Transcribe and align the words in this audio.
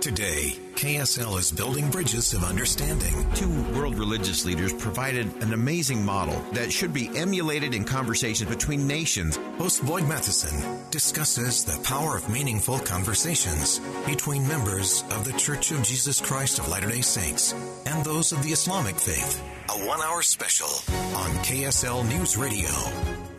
Today, 0.00 0.58
KSL 0.74 1.38
is 1.38 1.52
building 1.52 1.90
bridges 1.90 2.34
of 2.34 2.44
understanding. 2.44 3.14
Two 3.34 3.50
world 3.74 3.98
religious 3.98 4.44
leaders 4.44 4.72
provided 4.74 5.26
an 5.42 5.54
amazing 5.54 6.04
model 6.04 6.38
that 6.52 6.72
should 6.72 6.92
be 6.92 7.10
emulated 7.16 7.74
in 7.74 7.84
conversations 7.84 8.48
between 8.48 8.86
nations. 8.86 9.38
Host 9.58 9.84
Boyd 9.84 10.06
Matheson 10.08 10.80
discusses 10.90 11.64
the 11.64 11.82
power 11.82 12.16
of 12.16 12.28
meaningful 12.28 12.78
conversations 12.78 13.80
between 14.06 14.46
members 14.48 15.02
of 15.10 15.24
the 15.24 15.38
Church 15.38 15.70
of 15.70 15.82
Jesus 15.82 16.20
Christ 16.20 16.58
of 16.58 16.68
Latter 16.68 16.88
day 16.88 17.00
Saints 17.00 17.54
and 17.86 18.04
those 18.04 18.32
of 18.32 18.42
the 18.42 18.50
Islamic 18.50 18.96
faith. 18.96 19.42
A 19.68 19.86
one 19.86 20.00
hour 20.00 20.22
special 20.22 20.68
on 21.16 21.30
KSL 21.44 22.08
News 22.08 22.36
Radio. 22.36 23.29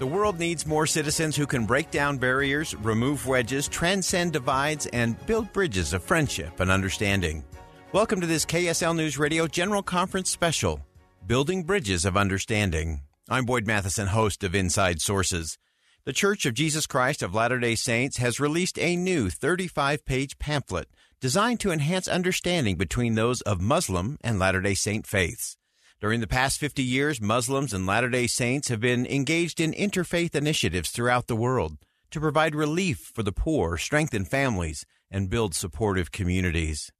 The 0.00 0.06
world 0.06 0.38
needs 0.38 0.66
more 0.66 0.86
citizens 0.86 1.36
who 1.36 1.46
can 1.46 1.66
break 1.66 1.90
down 1.90 2.16
barriers, 2.16 2.74
remove 2.76 3.26
wedges, 3.26 3.68
transcend 3.68 4.32
divides, 4.32 4.86
and 4.86 5.14
build 5.26 5.52
bridges 5.52 5.92
of 5.92 6.02
friendship 6.02 6.58
and 6.58 6.70
understanding. 6.70 7.44
Welcome 7.92 8.22
to 8.22 8.26
this 8.26 8.46
KSL 8.46 8.96
News 8.96 9.18
Radio 9.18 9.46
General 9.46 9.82
Conference 9.82 10.30
special, 10.30 10.80
Building 11.26 11.64
Bridges 11.64 12.06
of 12.06 12.16
Understanding. 12.16 13.02
I'm 13.28 13.44
Boyd 13.44 13.66
Matheson, 13.66 14.06
host 14.06 14.42
of 14.42 14.54
Inside 14.54 15.02
Sources. 15.02 15.58
The 16.06 16.14
Church 16.14 16.46
of 16.46 16.54
Jesus 16.54 16.86
Christ 16.86 17.22
of 17.22 17.34
Latter 17.34 17.58
day 17.58 17.74
Saints 17.74 18.16
has 18.16 18.40
released 18.40 18.78
a 18.78 18.96
new 18.96 19.28
35 19.28 20.06
page 20.06 20.38
pamphlet 20.38 20.88
designed 21.20 21.60
to 21.60 21.72
enhance 21.72 22.08
understanding 22.08 22.76
between 22.76 23.16
those 23.16 23.42
of 23.42 23.60
Muslim 23.60 24.16
and 24.24 24.38
Latter 24.38 24.62
day 24.62 24.72
Saint 24.72 25.06
faiths. 25.06 25.58
During 26.00 26.20
the 26.20 26.26
past 26.26 26.58
50 26.58 26.82
years, 26.82 27.20
Muslims 27.20 27.74
and 27.74 27.84
Latter 27.84 28.08
day 28.08 28.26
Saints 28.26 28.68
have 28.68 28.80
been 28.80 29.04
engaged 29.04 29.60
in 29.60 29.72
interfaith 29.72 30.34
initiatives 30.34 30.88
throughout 30.88 31.26
the 31.26 31.36
world 31.36 31.76
to 32.10 32.18
provide 32.18 32.54
relief 32.54 33.10
for 33.14 33.22
the 33.22 33.32
poor, 33.32 33.76
strengthen 33.76 34.24
families, 34.24 34.86
and 35.10 35.28
build 35.28 35.54
supportive 35.54 36.10
communities. 36.10 36.90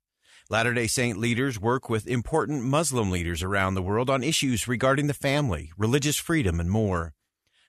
Latter 0.50 0.74
day 0.74 0.86
Saint 0.86 1.16
leaders 1.16 1.58
work 1.58 1.88
with 1.88 2.06
important 2.06 2.62
Muslim 2.62 3.10
leaders 3.10 3.42
around 3.42 3.72
the 3.72 3.82
world 3.82 4.10
on 4.10 4.22
issues 4.22 4.68
regarding 4.68 5.06
the 5.06 5.14
family, 5.14 5.72
religious 5.78 6.18
freedom, 6.18 6.60
and 6.60 6.70
more. 6.70 7.14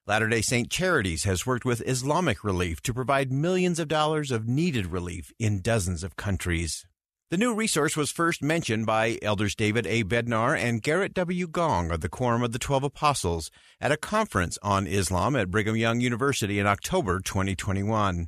Latter 0.06 0.28
day 0.28 0.41
Saint 0.41 0.70
Charities 0.70 1.24
has 1.24 1.46
worked 1.46 1.64
with 1.64 1.88
Islamic 1.88 2.44
Relief 2.44 2.81
to 2.81 2.94
provide 2.94 3.31
millions 3.31 3.80
of 3.80 3.88
dollars 3.88 4.31
of 4.31 4.50
needed 4.50 4.88
relief 4.88 5.31
in 5.40 5.62
dozens 5.62 6.03
of 6.03 6.18
countries. 6.18 6.86
The 7.31 7.38
new 7.38 7.53
resource 7.53 7.96
was 7.96 8.12
first 8.12 8.44
mentioned 8.44 8.86
by 8.86 9.18
Elders 9.22 9.56
David 9.56 9.88
A. 9.88 10.03
Bednar 10.03 10.53
and 10.53 10.84
Gerrit 10.84 11.14
W. 11.14 11.47
Gong 11.47 11.90
of 11.90 12.02
the 12.02 12.09
Quorum 12.09 12.44
of 12.44 12.52
the 12.52 12.59
Twelve 12.59 12.84
Apostles 12.84 13.50
at 13.80 13.90
a 13.90 13.96
conference 13.96 14.58
on 14.62 14.86
Islam 14.86 15.38
at 15.38 15.50
Brigham 15.50 15.78
Young 15.78 16.02
University 16.02 16.59
in 16.59 16.68
October 16.68 17.22
2021. 17.22 18.28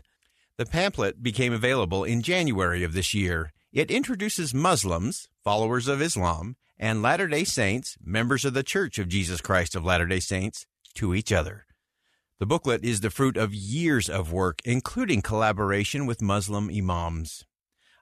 The 0.57 0.65
pamphlet 0.65 1.21
became 1.21 1.51
available 1.51 2.05
in 2.05 2.21
January 2.21 2.81
of 2.81 2.93
this 2.93 3.13
year. 3.13 3.51
It 3.73 3.91
introduces 3.91 4.53
Muslims, 4.53 5.27
followers 5.43 5.89
of 5.89 6.01
Islam, 6.01 6.55
and 6.79 7.01
Latter 7.01 7.27
day 7.27 7.43
Saints, 7.43 7.97
members 8.01 8.45
of 8.45 8.53
the 8.53 8.63
Church 8.63 8.97
of 8.99 9.09
Jesus 9.09 9.41
Christ 9.41 9.75
of 9.75 9.83
Latter 9.83 10.05
day 10.05 10.21
Saints, 10.21 10.65
to 10.93 11.13
each 11.13 11.33
other. 11.33 11.65
The 12.39 12.45
booklet 12.45 12.85
is 12.85 13.01
the 13.01 13.09
fruit 13.09 13.35
of 13.35 13.53
years 13.53 14.07
of 14.07 14.31
work, 14.31 14.59
including 14.63 15.21
collaboration 15.21 16.05
with 16.05 16.21
Muslim 16.21 16.69
imams. 16.69 17.43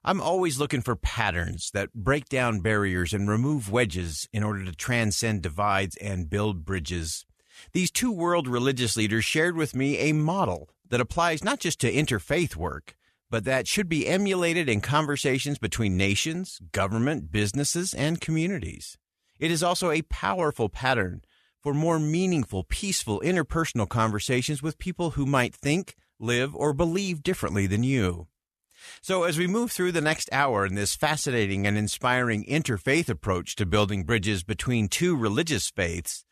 I'm 0.04 0.20
always 0.20 0.58
looking 0.58 0.82
for 0.82 0.96
patterns 0.96 1.70
that 1.76 1.94
break 1.94 2.28
down 2.28 2.62
barriers 2.62 3.14
and 3.14 3.30
remove 3.30 3.72
wedges 3.72 4.28
in 4.34 4.42
order 4.44 4.66
to 4.66 4.72
transcend 4.72 5.44
divides 5.44 5.96
and 5.98 6.28
build 6.28 6.66
bridges. 6.66 7.24
These 7.74 7.92
two 7.92 8.12
world 8.12 8.48
religious 8.48 8.98
leaders 8.98 9.26
shared 9.26 9.56
with 9.56 9.76
me 9.76 10.00
a 10.00 10.14
model 10.14 10.70
that 10.90 11.02
applies 11.02 11.44
not 11.44 11.60
just 11.60 11.80
to 11.82 11.94
interfaith 11.94 12.56
work, 12.56 12.96
but 13.30 13.44
that 13.46 13.68
should 13.68 13.88
be 13.88 14.08
emulated 14.08 14.68
in 14.68 14.82
conversations 14.82 15.60
between 15.60 15.98
nations, 15.98 16.60
government, 16.72 17.32
businesses, 17.32 17.94
and 17.94 18.20
communities. 18.20 18.98
It 19.40 19.52
is 19.52 19.62
also 19.62 19.92
a 19.92 20.02
powerful 20.02 20.68
pattern 20.68 21.22
for 21.62 21.76
more 21.76 22.00
meaningful, 22.00 22.64
peaceful 22.64 23.22
interpersonal 23.24 23.88
conversations 23.88 24.64
with 24.64 24.80
people 24.80 25.12
who 25.12 25.28
might 25.28 25.54
think, 25.54 25.96
live, 26.20 26.56
or 26.56 26.74
believe 26.74 27.22
differently 27.22 27.68
than 27.68 27.84
you. 27.84 28.28
So, 29.02 29.24
as 29.24 29.38
we 29.38 29.48
move 29.48 29.72
through 29.72 29.92
the 29.92 30.02
next 30.02 30.30
hour 30.32 30.66
in 30.66 30.76
this 30.76 30.96
fascinating 30.96 31.68
and 31.68 31.78
inspiring 31.78 32.46
interfaith 32.46 33.10
approach 33.10 33.56
to 33.56 33.66
building 33.66 34.04
bridges 34.04 34.44
between 34.44 34.88
two 34.88 35.16
religious 35.16 35.70
faiths, 35.70 36.26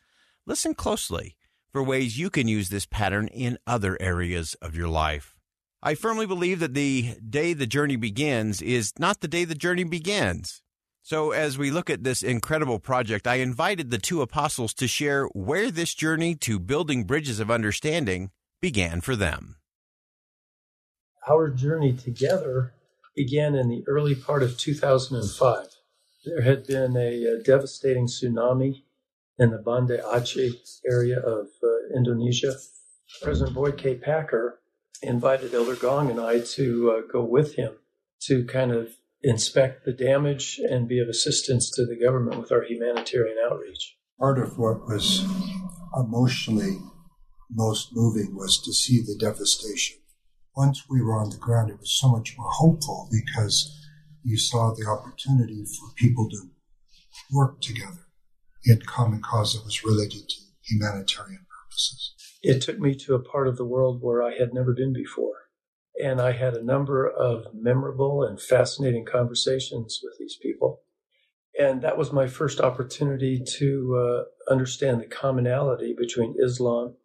listen 0.46 0.74
closely 0.74 1.36
for 1.72 1.82
ways 1.82 2.18
you 2.18 2.30
can 2.30 2.48
use 2.48 2.68
this 2.68 2.86
pattern 2.86 3.28
in 3.28 3.58
other 3.66 3.96
areas 4.00 4.54
of 4.60 4.74
your 4.74 4.88
life. 4.88 5.36
I 5.82 5.94
firmly 5.94 6.26
believe 6.26 6.60
that 6.60 6.74
the 6.74 7.14
day 7.26 7.52
the 7.54 7.66
journey 7.66 7.96
begins 7.96 8.60
is 8.60 8.92
not 8.98 9.20
the 9.20 9.28
day 9.28 9.44
the 9.44 9.54
journey 9.54 9.84
begins. 9.84 10.62
So, 11.02 11.30
as 11.30 11.56
we 11.56 11.70
look 11.70 11.88
at 11.88 12.04
this 12.04 12.22
incredible 12.22 12.78
project, 12.78 13.26
I 13.26 13.36
invited 13.36 13.90
the 13.90 13.98
two 13.98 14.20
apostles 14.20 14.74
to 14.74 14.86
share 14.86 15.26
where 15.26 15.70
this 15.70 15.94
journey 15.94 16.34
to 16.36 16.58
building 16.58 17.04
bridges 17.04 17.40
of 17.40 17.50
understanding 17.50 18.30
began 18.60 19.00
for 19.00 19.16
them 19.16 19.56
our 21.28 21.50
journey 21.50 21.92
together 21.92 22.74
began 23.14 23.54
in 23.54 23.68
the 23.68 23.84
early 23.86 24.14
part 24.14 24.42
of 24.42 24.56
2005. 24.56 25.66
There 26.24 26.42
had 26.42 26.66
been 26.66 26.96
a, 26.96 27.24
a 27.24 27.42
devastating 27.42 28.06
tsunami 28.06 28.82
in 29.38 29.50
the 29.50 29.58
Banda 29.58 29.98
Aceh 29.98 30.80
area 30.88 31.18
of 31.18 31.46
uh, 31.62 31.96
Indonesia. 31.96 32.54
President 33.22 33.54
Boyd 33.54 33.78
K. 33.78 33.94
Packer 33.94 34.60
invited 35.02 35.54
Elder 35.54 35.76
Gong 35.76 36.10
and 36.10 36.20
I 36.20 36.40
to 36.40 36.90
uh, 36.90 37.12
go 37.12 37.24
with 37.24 37.54
him 37.54 37.72
to 38.22 38.44
kind 38.44 38.70
of 38.70 38.90
inspect 39.22 39.84
the 39.84 39.92
damage 39.92 40.60
and 40.62 40.88
be 40.88 41.00
of 41.00 41.08
assistance 41.08 41.70
to 41.70 41.86
the 41.86 41.98
government 41.98 42.38
with 42.38 42.52
our 42.52 42.62
humanitarian 42.62 43.36
outreach. 43.44 43.96
Part 44.18 44.38
of 44.38 44.58
what 44.58 44.86
was 44.86 45.24
emotionally 45.96 46.78
most 47.50 47.90
moving 47.92 48.36
was 48.36 48.60
to 48.62 48.72
see 48.72 49.00
the 49.00 49.16
devastation 49.18 49.99
once 50.56 50.84
we 50.88 51.00
were 51.02 51.18
on 51.18 51.30
the 51.30 51.36
ground, 51.36 51.70
it 51.70 51.78
was 51.78 51.98
so 51.98 52.08
much 52.08 52.34
more 52.36 52.50
hopeful 52.50 53.08
because 53.10 53.76
you 54.22 54.36
saw 54.36 54.74
the 54.74 54.86
opportunity 54.86 55.64
for 55.64 55.94
people 55.96 56.28
to 56.28 56.36
work 57.32 57.60
together 57.60 58.06
in 58.64 58.80
common 58.82 59.22
cause 59.22 59.54
that 59.54 59.64
was 59.64 59.84
related 59.84 60.28
to 60.28 60.36
humanitarian 60.62 61.46
purposes. 61.48 62.14
It 62.42 62.60
took 62.60 62.78
me 62.78 62.94
to 63.06 63.14
a 63.14 63.22
part 63.22 63.48
of 63.48 63.56
the 63.56 63.64
world 63.64 64.02
where 64.02 64.22
I 64.22 64.34
had 64.38 64.52
never 64.52 64.74
been 64.74 64.92
before. 64.92 65.34
And 66.02 66.20
I 66.20 66.32
had 66.32 66.54
a 66.54 66.64
number 66.64 67.08
of 67.08 67.46
memorable 67.54 68.22
and 68.22 68.40
fascinating 68.40 69.04
conversations 69.04 70.00
with 70.02 70.14
these 70.18 70.38
people. 70.40 70.80
And 71.58 71.82
that 71.82 71.98
was 71.98 72.12
my 72.12 72.26
first 72.26 72.60
opportunity 72.60 73.42
to 73.58 73.96
uh, 73.96 74.52
understand 74.52 75.00
the 75.00 75.06
commonality 75.06 75.94
between 75.98 76.36
Islam 76.42 76.96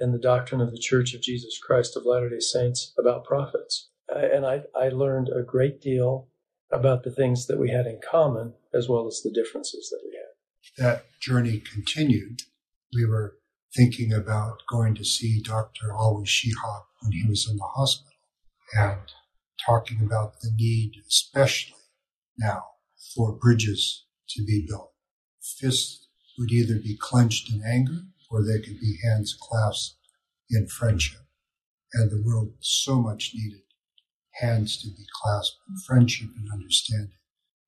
in 0.00 0.12
the 0.12 0.18
doctrine 0.18 0.60
of 0.60 0.70
the 0.70 0.78
Church 0.78 1.14
of 1.14 1.22
Jesus 1.22 1.58
Christ 1.58 1.96
of 1.96 2.04
Latter 2.04 2.28
day 2.28 2.40
Saints 2.40 2.92
about 2.98 3.24
prophets. 3.24 3.90
And 4.08 4.46
I, 4.46 4.62
I 4.74 4.88
learned 4.88 5.28
a 5.28 5.42
great 5.42 5.80
deal 5.80 6.28
about 6.70 7.02
the 7.02 7.10
things 7.10 7.46
that 7.46 7.58
we 7.58 7.70
had 7.70 7.86
in 7.86 8.00
common 8.08 8.54
as 8.74 8.88
well 8.88 9.06
as 9.06 9.20
the 9.22 9.30
differences 9.30 9.90
that 9.90 10.00
we 10.04 10.16
had. 10.16 10.86
That 10.86 11.06
journey 11.20 11.60
continued. 11.60 12.42
We 12.94 13.04
were 13.04 13.36
thinking 13.76 14.12
about 14.12 14.62
going 14.68 14.94
to 14.94 15.04
see 15.04 15.42
Dr. 15.42 15.88
Alwi 15.92 16.26
Shihab 16.26 16.84
when 17.00 17.12
he 17.12 17.26
was 17.28 17.48
in 17.50 17.56
the 17.56 17.64
hospital. 17.64 18.12
And 18.74 19.00
talking 19.64 20.00
about 20.04 20.40
the 20.40 20.50
need, 20.54 20.92
especially 21.08 21.76
now, 22.38 22.62
for 23.14 23.32
bridges 23.32 24.04
to 24.30 24.44
be 24.44 24.64
built. 24.68 24.92
Fists 25.40 26.06
would 26.38 26.52
either 26.52 26.74
be 26.74 26.96
clenched 27.00 27.50
in 27.52 27.62
anger 27.66 28.02
or 28.30 28.42
they 28.42 28.60
could 28.60 28.80
be 28.80 28.98
hands 29.02 29.36
clasped 29.40 29.96
in 30.50 30.66
friendship. 30.66 31.20
And 31.94 32.10
the 32.10 32.22
world 32.22 32.52
so 32.60 33.00
much 33.00 33.32
needed 33.34 33.62
hands 34.40 34.80
to 34.82 34.88
be 34.88 35.04
clasped 35.22 35.58
in 35.68 35.76
friendship 35.86 36.28
and 36.36 36.48
understanding, 36.52 37.16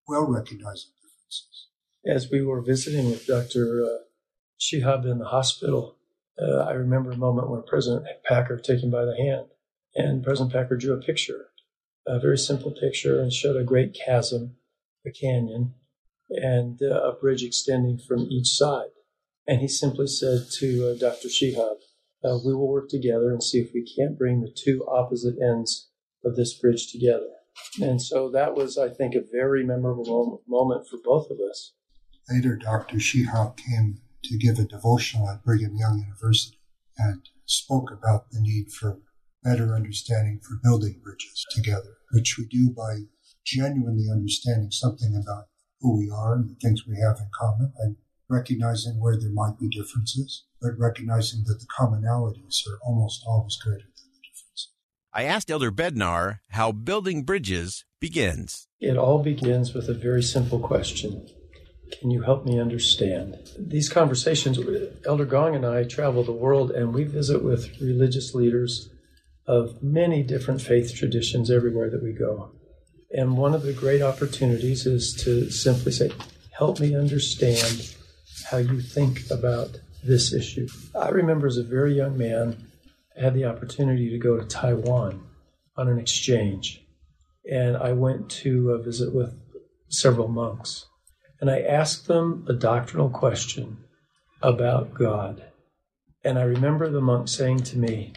well 0.07 0.27
recognizing 0.27 0.91
differences. 1.03 1.69
As 2.07 2.31
we 2.31 2.43
were 2.43 2.63
visiting 2.63 3.11
with 3.11 3.27
Dr. 3.27 3.85
Uh, 3.85 3.99
Shihab 4.61 5.11
in 5.11 5.19
the 5.19 5.27
hospital, 5.27 5.97
uh, 6.41 6.59
I 6.59 6.73
remember 6.73 7.11
a 7.11 7.17
moment 7.17 7.51
when 7.51 7.63
President 7.63 8.07
Packer 8.25 8.57
took 8.57 8.81
him 8.81 8.91
by 8.91 9.05
the 9.05 9.17
hand, 9.17 9.47
and 9.95 10.23
President 10.23 10.53
Packer 10.53 10.77
drew 10.77 10.95
a 10.95 11.03
picture, 11.03 11.49
a 12.07 12.21
very 12.21 12.39
simple 12.39 12.73
picture, 12.73 13.21
and 13.21 13.33
showed 13.33 13.57
a 13.57 13.65
great 13.65 13.95
chasm, 13.95 14.57
a 15.07 15.11
canyon, 15.11 15.75
and 16.31 16.81
uh, 16.83 17.03
a 17.03 17.13
bridge 17.13 17.43
extending 17.43 17.99
from 17.99 18.21
each 18.31 18.47
side. 18.47 18.91
And 19.47 19.61
he 19.61 19.69
simply 19.69 20.07
said 20.07 20.47
to 20.59 20.91
uh, 20.91 20.99
Dr. 20.99 21.29
Shihab, 21.29 21.77
uh, 22.23 22.39
we 22.45 22.55
will 22.55 22.69
work 22.69 22.89
together 22.89 23.31
and 23.31 23.43
see 23.43 23.59
if 23.59 23.71
we 23.73 23.85
can't 23.85 24.19
bring 24.19 24.41
the 24.41 24.55
two 24.55 24.87
opposite 24.87 25.37
ends 25.43 25.89
of 26.25 26.37
this 26.37 26.55
bridge 26.55 26.93
together. 26.93 27.31
And 27.81 28.01
so 28.01 28.31
that 28.31 28.55
was, 28.55 28.79
I 28.79 28.89
think, 28.91 29.15
a 29.15 29.23
very 29.33 29.65
memorable 29.65 30.43
moment 30.47 30.87
for 30.89 30.99
both 31.03 31.31
of 31.31 31.39
us. 31.51 31.73
Later, 32.29 32.57
Dr. 32.57 32.99
Shihab 32.99 33.57
came 33.57 34.01
to 34.25 34.39
give 34.39 34.59
a 34.59 34.65
devotional 34.65 35.29
at 35.29 35.43
Brigham 35.43 35.77
Young 35.77 35.99
University 35.99 36.59
and 36.99 37.29
spoke 37.47 37.91
about 37.91 38.31
the 38.31 38.41
need 38.41 38.71
for 38.71 39.01
better 39.43 39.75
understanding 39.75 40.41
for 40.43 40.61
building 40.63 41.01
bridges 41.03 41.47
together, 41.51 41.97
which 42.13 42.37
we 42.39 42.45
do 42.47 42.71
by 42.71 43.01
genuinely 43.45 44.07
understanding 44.11 44.71
something 44.71 45.17
about 45.17 45.47
who 45.81 45.97
we 45.97 46.11
are 46.11 46.35
and 46.35 46.51
the 46.51 46.55
things 46.57 46.87
we 46.87 47.01
have 47.01 47.17
in 47.19 47.31
common 47.35 47.73
and 47.79 47.97
recognizing 48.31 49.01
where 49.01 49.19
there 49.19 49.33
might 49.33 49.59
be 49.59 49.69
differences, 49.69 50.45
but 50.63 50.79
recognizing 50.79 51.43
that 51.47 51.59
the 51.59 51.67
commonalities 51.67 52.67
are 52.69 52.79
almost 52.83 53.23
always 53.27 53.57
greater 53.57 53.81
than 53.81 54.11
the 54.15 54.21
differences. 54.23 54.69
I 55.13 55.25
asked 55.25 55.51
Elder 55.51 55.73
Bednar 55.73 56.39
how 56.51 56.71
building 56.73 57.25
bridges 57.25 57.85
begins. 58.01 58.69
It 58.79 58.97
all 58.97 59.23
begins 59.23 59.75
with 59.75 59.89
a 59.89 59.95
very 59.95 60.23
simple 60.23 60.61
question 60.61 61.27
Can 61.99 62.11
you 62.11 62.23
help 62.23 62.47
me 62.47 62.61
understand? 62.61 63.37
These 63.59 63.89
conversations, 63.89 64.59
Elder 65.05 65.27
Gong 65.27 65.57
and 65.57 65.67
I 65.67 65.83
travel 65.83 66.23
the 66.23 66.33
world 66.33 66.71
and 66.71 66.95
we 66.95 67.05
visit 67.05 67.43
with 67.43 67.81
religious 67.81 68.33
leaders 68.33 68.89
of 69.47 69.83
many 69.83 70.23
different 70.23 70.63
faith 70.63 70.95
traditions 70.95 71.51
everywhere 71.51 71.91
that 71.91 72.03
we 72.03 72.13
go. 72.13 72.53
And 73.11 73.37
one 73.37 73.55
of 73.55 73.63
the 73.63 73.73
great 73.73 74.03
opportunities 74.03 74.87
is 74.87 75.13
to 75.25 75.51
simply 75.51 75.91
say, 75.91 76.13
Help 76.57 76.79
me 76.79 76.95
understand 76.95 77.97
how 78.51 78.57
you 78.57 78.81
think 78.81 79.31
about 79.31 79.79
this 80.03 80.33
issue. 80.33 80.67
I 80.99 81.11
remember 81.11 81.47
as 81.47 81.57
a 81.57 81.63
very 81.63 81.95
young 81.95 82.19
man, 82.19 82.67
I 83.17 83.23
had 83.23 83.35
the 83.35 83.45
opportunity 83.45 84.11
to 84.11 84.19
go 84.19 84.37
to 84.37 84.45
Taiwan 84.45 85.25
on 85.77 85.89
an 85.89 85.99
exchange. 85.99 86.85
And 87.49 87.77
I 87.77 87.93
went 87.93 88.29
to 88.43 88.73
uh, 88.73 88.79
visit 88.83 89.15
with 89.15 89.39
several 89.89 90.29
monks. 90.29 90.87
And 91.41 91.49
I 91.51 91.61
asked 91.61 92.09
them 92.09 92.45
a 92.49 92.53
doctrinal 92.53 93.09
question 93.09 93.79
about 94.43 94.95
God. 94.95 95.45
And 96.25 96.39
I 96.39 96.43
remember 96.43 96.91
the 96.91 97.01
monk 97.01 97.29
saying 97.29 97.59
to 97.65 97.79
me, 97.79 98.15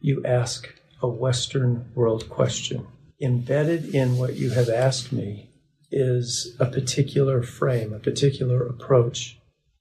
You 0.00 0.24
ask 0.24 0.68
a 1.00 1.08
Western 1.08 1.92
world 1.94 2.28
question 2.28 2.86
embedded 3.22 3.94
in 3.94 4.18
what 4.18 4.34
you 4.34 4.50
have 4.50 4.68
asked 4.68 5.12
me 5.12 5.50
is 5.90 6.54
a 6.58 6.66
particular 6.66 7.42
frame, 7.42 7.92
a 7.92 7.98
particular 7.98 8.66
approach 8.66 9.35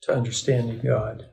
to 0.06 0.13
understanding 0.13 0.81
God. 0.84 1.25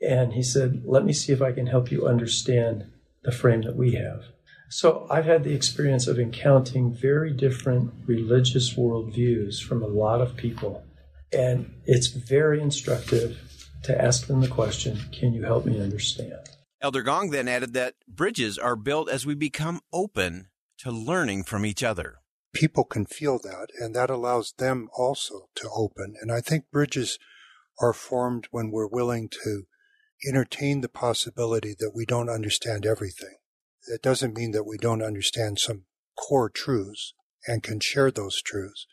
And 0.00 0.34
he 0.34 0.42
said, 0.42 0.82
Let 0.84 1.04
me 1.04 1.12
see 1.12 1.32
if 1.32 1.42
I 1.42 1.52
can 1.52 1.66
help 1.66 1.90
you 1.90 2.06
understand 2.06 2.84
the 3.22 3.32
frame 3.32 3.62
that 3.62 3.76
we 3.76 3.92
have. 3.92 4.24
So 4.68 5.06
I've 5.10 5.24
had 5.24 5.44
the 5.44 5.54
experience 5.54 6.06
of 6.06 6.18
encountering 6.18 6.92
very 6.92 7.32
different 7.32 7.92
religious 8.06 8.74
worldviews 8.74 9.62
from 9.62 9.82
a 9.82 9.86
lot 9.86 10.20
of 10.20 10.36
people. 10.36 10.82
And 11.32 11.72
it's 11.84 12.08
very 12.08 12.60
instructive 12.60 13.38
to 13.84 14.00
ask 14.00 14.26
them 14.26 14.40
the 14.40 14.48
question 14.48 14.98
Can 15.12 15.32
you 15.32 15.44
help 15.44 15.64
me 15.64 15.80
understand? 15.80 16.48
Elder 16.82 17.02
Gong 17.02 17.30
then 17.30 17.48
added 17.48 17.72
that 17.72 17.94
bridges 18.06 18.58
are 18.58 18.76
built 18.76 19.08
as 19.08 19.24
we 19.24 19.34
become 19.34 19.80
open 19.92 20.48
to 20.78 20.90
learning 20.90 21.44
from 21.44 21.64
each 21.64 21.82
other. 21.82 22.16
People 22.52 22.84
can 22.84 23.06
feel 23.06 23.38
that, 23.38 23.68
and 23.80 23.94
that 23.94 24.10
allows 24.10 24.52
them 24.58 24.88
also 24.96 25.48
to 25.56 25.68
open. 25.74 26.14
And 26.20 26.30
I 26.30 26.40
think 26.40 26.70
bridges 26.70 27.18
are 27.80 27.92
formed 27.92 28.48
when 28.50 28.70
we're 28.70 28.88
willing 28.88 29.28
to 29.44 29.64
entertain 30.26 30.80
the 30.80 30.88
possibility 30.88 31.74
that 31.78 31.92
we 31.94 32.06
don't 32.06 32.30
understand 32.30 32.86
everything. 32.86 33.36
It 33.88 34.02
doesn't 34.02 34.36
mean 34.36 34.52
that 34.52 34.66
we 34.66 34.78
don't 34.78 35.02
understand 35.02 35.58
some 35.58 35.84
core 36.16 36.50
truths 36.50 37.14
and 37.46 37.62
can 37.62 37.80
share 37.80 38.10
those 38.10 38.42
truths. 38.42 38.86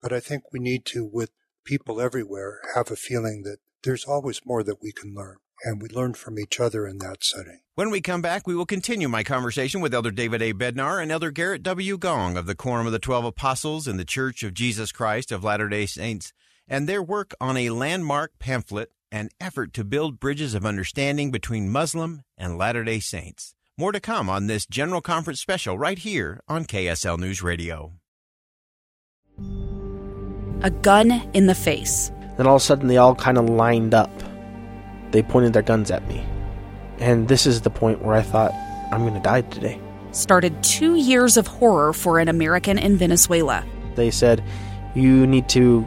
But 0.00 0.12
I 0.12 0.20
think 0.20 0.44
we 0.52 0.60
need 0.60 0.84
to, 0.86 1.04
with 1.04 1.30
people 1.64 2.00
everywhere, 2.00 2.60
have 2.74 2.90
a 2.90 2.96
feeling 2.96 3.42
that 3.42 3.58
there's 3.82 4.04
always 4.04 4.40
more 4.44 4.62
that 4.62 4.82
we 4.82 4.92
can 4.92 5.14
learn 5.14 5.36
and 5.64 5.80
we 5.80 5.88
learn 5.88 6.14
from 6.14 6.38
each 6.38 6.60
other 6.60 6.86
in 6.86 6.98
that 6.98 7.24
setting. 7.24 7.60
When 7.74 7.90
we 7.90 8.00
come 8.00 8.22
back, 8.22 8.46
we 8.46 8.54
will 8.54 8.66
continue 8.66 9.08
my 9.08 9.22
conversation 9.22 9.80
with 9.80 9.94
Elder 9.94 10.10
David 10.10 10.42
A. 10.42 10.52
Bednar 10.52 11.02
and 11.02 11.10
Elder 11.10 11.32
Gerrit 11.32 11.62
W. 11.62 11.96
Gong 11.98 12.36
of 12.36 12.46
the 12.46 12.54
Quorum 12.54 12.86
of 12.86 12.92
the 12.92 12.98
Twelve 12.98 13.24
Apostles 13.24 13.88
in 13.88 13.96
the 13.96 14.04
Church 14.04 14.42
of 14.42 14.54
Jesus 14.54 14.92
Christ 14.92 15.32
of 15.32 15.44
Latter 15.44 15.68
day 15.68 15.86
Saints 15.86 16.32
and 16.68 16.88
their 16.88 17.02
work 17.02 17.34
on 17.40 17.56
a 17.56 17.70
landmark 17.70 18.32
pamphlet, 18.38 18.90
An 19.12 19.28
effort 19.40 19.72
to 19.74 19.84
build 19.84 20.18
bridges 20.18 20.54
of 20.54 20.66
understanding 20.66 21.30
between 21.30 21.70
Muslim 21.70 22.22
and 22.36 22.58
Latter 22.58 22.82
day 22.82 22.98
Saints. 22.98 23.54
More 23.78 23.92
to 23.92 24.00
come 24.00 24.28
on 24.28 24.46
this 24.46 24.66
General 24.66 25.00
Conference 25.00 25.40
special 25.40 25.78
right 25.78 25.98
here 25.98 26.40
on 26.48 26.64
KSL 26.64 27.18
News 27.18 27.42
Radio. 27.42 27.92
A 30.62 30.70
gun 30.70 31.10
in 31.32 31.46
the 31.46 31.54
face. 31.54 32.10
Then 32.36 32.46
all 32.46 32.56
of 32.56 32.62
a 32.62 32.64
sudden, 32.64 32.88
they 32.88 32.96
all 32.96 33.14
kind 33.14 33.38
of 33.38 33.48
lined 33.48 33.94
up 33.94 34.10
they 35.14 35.22
pointed 35.22 35.52
their 35.52 35.62
guns 35.62 35.92
at 35.92 36.06
me. 36.08 36.26
And 36.98 37.28
this 37.28 37.46
is 37.46 37.60
the 37.60 37.70
point 37.70 38.02
where 38.02 38.16
I 38.16 38.22
thought, 38.22 38.52
I'm 38.90 39.02
going 39.02 39.14
to 39.14 39.20
die 39.20 39.42
today. 39.42 39.80
Started 40.10 40.60
two 40.64 40.96
years 40.96 41.36
of 41.36 41.46
horror 41.46 41.92
for 41.92 42.18
an 42.18 42.28
American 42.28 42.78
in 42.78 42.96
Venezuela. 42.96 43.64
They 43.94 44.10
said, 44.10 44.42
You 44.96 45.24
need 45.24 45.48
to 45.50 45.86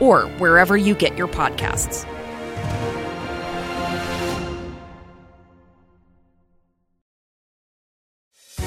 or 0.00 0.26
wherever 0.38 0.76
you 0.76 0.94
get 0.94 1.16
your 1.16 1.28
podcasts. 1.28 2.06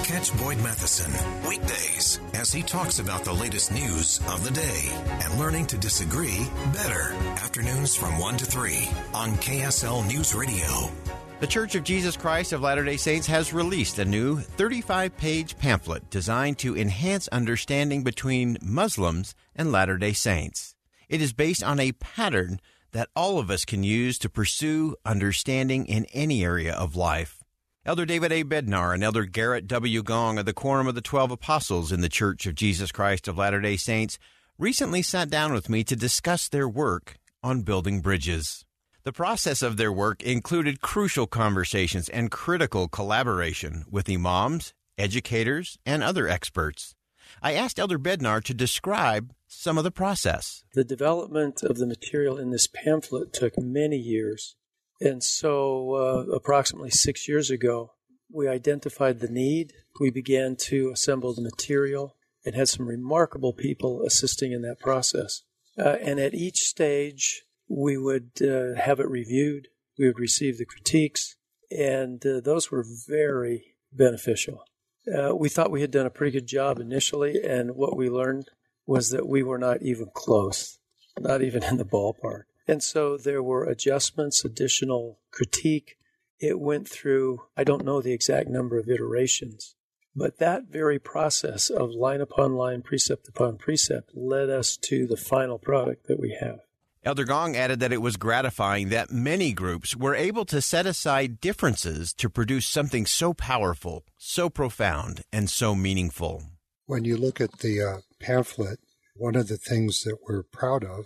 Catch 0.04 0.38
Boyd 0.38 0.58
Matheson 0.58 1.12
weekdays 1.48 2.20
as 2.34 2.52
he 2.52 2.62
talks 2.62 3.00
about 3.00 3.24
the 3.24 3.34
latest 3.34 3.72
news 3.72 4.20
of 4.30 4.44
the 4.44 4.52
day 4.52 4.90
and 5.24 5.40
learning 5.40 5.66
to 5.68 5.78
disagree 5.78 6.48
better. 6.74 7.14
Afternoons 7.38 7.96
from 7.96 8.20
1 8.20 8.38
to 8.38 8.46
3 8.46 8.88
on 9.14 9.32
KSL 9.38 10.06
News 10.08 10.36
Radio. 10.36 10.92
The 11.40 11.48
Church 11.48 11.74
of 11.74 11.84
Jesus 11.84 12.16
Christ 12.16 12.54
of 12.54 12.62
Latter 12.62 12.84
day 12.84 12.98
Saints 12.98 13.26
has 13.26 13.52
released 13.52 13.98
a 13.98 14.06
new 14.06 14.38
35 14.38 15.18
page 15.18 15.58
pamphlet 15.58 16.08
designed 16.12 16.60
to 16.60 16.78
enhance 16.78 17.28
understanding 17.30 18.04
between 18.04 18.58
Muslims 18.62 19.34
and 19.56 19.72
Latter 19.72 19.98
day 19.98 20.14
Saints. 20.14 20.76
It 21.12 21.22
is 21.22 21.34
based 21.34 21.62
on 21.62 21.78
a 21.78 21.92
pattern 21.92 22.62
that 22.94 23.10
all 23.18 23.38
of 23.38 23.52
us 23.52 23.66
can 23.66 23.84
use 23.84 24.18
to 24.20 24.30
pursue 24.30 24.96
understanding 25.06 25.86
in 25.86 26.06
any 26.14 26.42
area 26.42 26.74
of 26.74 26.96
life. 26.96 27.44
Elder 27.86 28.06
David 28.06 28.32
A. 28.32 28.46
Bednar 28.46 28.94
and 28.94 29.04
Elder 29.04 29.26
Gerrit 29.26 29.68
W. 29.68 30.04
Gong 30.04 30.38
of 30.38 30.46
the 30.46 30.54
Quorum 30.54 30.88
of 30.88 30.96
the 30.96 31.02
Twelve 31.02 31.30
Apostles 31.30 31.92
in 31.92 32.00
the 32.00 32.08
Church 32.08 32.46
of 32.46 32.56
Jesus 32.56 32.94
Christ 32.94 33.28
of 33.28 33.38
Latter 33.38 33.60
day 33.60 33.76
Saints 33.76 34.18
recently 34.58 35.02
sat 35.02 35.30
down 35.30 35.52
with 35.52 35.68
me 35.68 35.84
to 35.84 35.98
discuss 35.98 36.48
their 36.48 36.70
work 36.70 37.18
on 37.44 37.64
building 37.64 38.00
bridges. 38.00 38.64
The 39.04 39.12
process 39.12 39.62
of 39.62 39.76
their 39.76 39.92
work 39.92 40.24
included 40.24 40.80
crucial 40.80 41.28
conversations 41.28 42.08
and 42.08 42.32
critical 42.32 42.88
collaboration 42.88 43.84
with 43.92 44.10
imams, 44.10 44.74
educators, 44.98 45.78
and 45.86 46.04
other 46.04 46.30
experts. 46.30 46.96
I 47.42 47.54
asked 47.54 47.80
Elder 47.80 48.00
Bednar 48.00 48.44
to 48.44 48.54
describe 48.54 49.34
some 49.48 49.78
of 49.78 49.84
the 49.84 49.92
process. 49.92 50.64
The 50.74 50.84
development 50.84 51.64
of 51.64 51.78
the 51.78 51.86
material 51.86 52.38
in 52.38 52.52
this 52.52 52.68
pamphlet 52.68 53.34
took 53.34 53.58
many 53.58 53.98
years. 53.98 54.56
And 55.00 55.24
so, 55.24 55.96
uh, 55.96 56.36
approximately 56.36 56.92
six 56.92 57.28
years 57.28 57.50
ago, 57.50 57.94
we 58.32 58.48
identified 58.48 59.20
the 59.20 59.28
need. 59.28 59.74
We 60.00 60.10
began 60.10 60.56
to 60.68 60.92
assemble 60.92 61.34
the 61.34 61.42
material 61.42 62.16
and 62.46 62.56
had 62.56 62.70
some 62.70 62.88
remarkable 62.88 63.54
people 63.54 64.04
assisting 64.04 64.52
in 64.52 64.62
that 64.62 64.80
process. 64.80 65.44
Uh, 65.78 65.98
and 66.02 66.20
at 66.20 66.34
each 66.34 66.62
stage, 66.62 67.44
we 67.68 67.98
would 67.98 68.32
uh, 68.42 68.80
have 68.80 69.00
it 69.00 69.10
reviewed. 69.10 69.70
We 69.98 70.08
would 70.08 70.20
receive 70.20 70.58
the 70.58 70.66
critiques, 70.66 71.36
and 71.70 72.26
uh, 72.26 72.42
those 72.42 72.72
were 72.72 72.86
very 73.08 73.76
beneficial. 73.92 74.64
Uh, 75.08 75.36
we 75.36 75.50
thought 75.50 75.72
we 75.72 75.82
had 75.82 75.92
done 75.92 76.06
a 76.06 76.12
pretty 76.12 76.32
good 76.32 76.48
job 76.48 76.80
initially, 76.80 77.42
and 77.44 77.76
what 77.76 77.98
we 77.98 78.10
learned 78.10 78.50
was 78.86 79.10
that 79.10 79.28
we 79.28 79.42
were 79.42 79.58
not 79.58 79.82
even 79.82 80.08
close, 80.14 80.80
not 81.20 81.42
even 81.42 81.64
in 81.64 81.78
the 81.78 81.86
ballpark. 81.86 82.44
And 82.68 82.84
so 82.84 83.18
there 83.18 83.42
were 83.42 83.66
adjustments, 83.66 84.46
additional 84.46 85.20
critique. 85.32 85.98
It 86.40 86.60
went 86.60 86.88
through, 86.88 87.42
I 87.58 87.64
don't 87.64 87.86
know 87.86 88.02
the 88.02 88.14
exact 88.14 88.50
number 88.50 88.78
of 88.78 88.90
iterations, 88.90 89.76
but 90.16 90.40
that 90.40 90.66
very 90.70 91.00
process 91.00 91.70
of 91.70 91.92
line 91.92 92.22
upon 92.22 92.54
line, 92.54 92.82
precept 92.82 93.28
upon 93.28 93.58
precept, 93.58 94.12
led 94.14 94.50
us 94.50 94.78
to 94.78 95.08
the 95.08 95.18
final 95.18 95.58
product 95.58 96.08
that 96.08 96.20
we 96.20 96.38
have. 96.40 96.60
Elder 97.04 97.24
Gong 97.24 97.56
added 97.56 97.80
that 97.80 97.92
it 97.92 98.02
was 98.02 98.16
gratifying 98.16 98.90
that 98.90 99.10
many 99.10 99.54
groups 99.54 99.96
were 99.96 100.14
able 100.14 100.46
to 100.46 100.62
set 100.62 100.86
aside 100.86 101.42
differences 101.42 102.14
to 102.14 102.30
produce 102.30 102.68
something 102.68 103.08
so 103.08 103.34
powerful, 103.34 104.06
so 104.18 104.52
profound, 104.52 105.24
and 105.34 105.50
so 105.50 105.74
meaningful. 105.74 106.44
When 106.86 107.04
you 107.04 107.18
look 107.18 107.42
at 107.42 107.60
the 107.60 107.82
uh, 107.82 107.98
pamphlet, 108.20 108.80
one 109.16 109.36
of 109.36 109.48
the 109.48 109.58
things 109.58 110.04
that 110.04 110.18
we're 110.28 110.44
proud 110.44 110.84
of, 110.84 111.06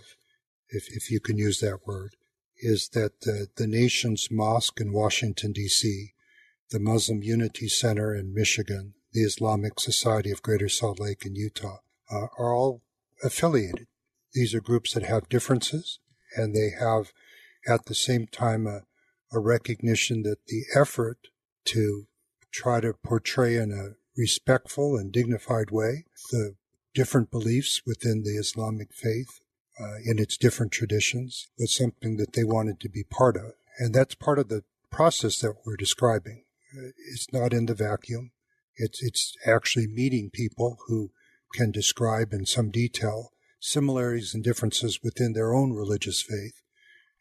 if, 0.68 0.94
if 0.94 1.10
you 1.10 1.18
can 1.18 1.38
use 1.38 1.60
that 1.60 1.86
word, 1.86 2.14
is 2.58 2.90
that 2.90 3.22
the, 3.22 3.46
the 3.56 3.66
nation's 3.66 4.28
mosque 4.30 4.78
in 4.78 4.92
Washington, 4.92 5.52
D.C., 5.52 6.12
the 6.70 6.80
Muslim 6.80 7.22
Unity 7.22 7.68
Center 7.68 8.14
in 8.14 8.34
Michigan, 8.34 8.92
the 9.12 9.22
Islamic 9.22 9.80
Society 9.80 10.30
of 10.30 10.42
Greater 10.42 10.68
Salt 10.68 11.00
Lake 11.00 11.24
in 11.24 11.34
Utah, 11.34 11.78
uh, 12.10 12.26
are 12.38 12.54
all 12.54 12.82
affiliated. 13.24 13.86
These 14.36 14.54
are 14.54 14.60
groups 14.60 14.92
that 14.92 15.04
have 15.04 15.30
differences, 15.30 15.98
and 16.36 16.54
they 16.54 16.68
have 16.78 17.14
at 17.66 17.86
the 17.86 17.94
same 17.94 18.26
time 18.26 18.66
a, 18.66 18.82
a 19.32 19.40
recognition 19.40 20.24
that 20.24 20.44
the 20.46 20.64
effort 20.78 21.28
to 21.64 22.06
try 22.52 22.80
to 22.80 22.92
portray 23.02 23.56
in 23.56 23.72
a 23.72 23.96
respectful 24.14 24.94
and 24.94 25.10
dignified 25.10 25.70
way 25.70 26.04
the 26.32 26.54
different 26.92 27.30
beliefs 27.30 27.80
within 27.86 28.24
the 28.24 28.36
Islamic 28.36 28.92
faith 28.92 29.40
uh, 29.80 29.96
in 30.04 30.18
its 30.18 30.36
different 30.36 30.70
traditions 30.70 31.48
was 31.58 31.74
something 31.74 32.18
that 32.18 32.34
they 32.34 32.44
wanted 32.44 32.78
to 32.80 32.90
be 32.90 33.04
part 33.04 33.38
of. 33.38 33.52
And 33.78 33.94
that's 33.94 34.14
part 34.14 34.38
of 34.38 34.48
the 34.48 34.64
process 34.90 35.38
that 35.38 35.54
we're 35.64 35.76
describing. 35.76 36.44
Uh, 36.76 36.88
it's 37.10 37.32
not 37.32 37.54
in 37.54 37.64
the 37.64 37.74
vacuum. 37.74 38.32
It's, 38.76 39.02
it's 39.02 39.34
actually 39.46 39.86
meeting 39.86 40.28
people 40.30 40.76
who 40.88 41.10
can 41.54 41.70
describe 41.70 42.34
in 42.34 42.44
some 42.44 42.70
detail 42.70 43.32
similarities 43.58 44.34
and 44.34 44.44
differences 44.44 45.00
within 45.02 45.32
their 45.32 45.54
own 45.54 45.72
religious 45.72 46.22
faith, 46.22 46.62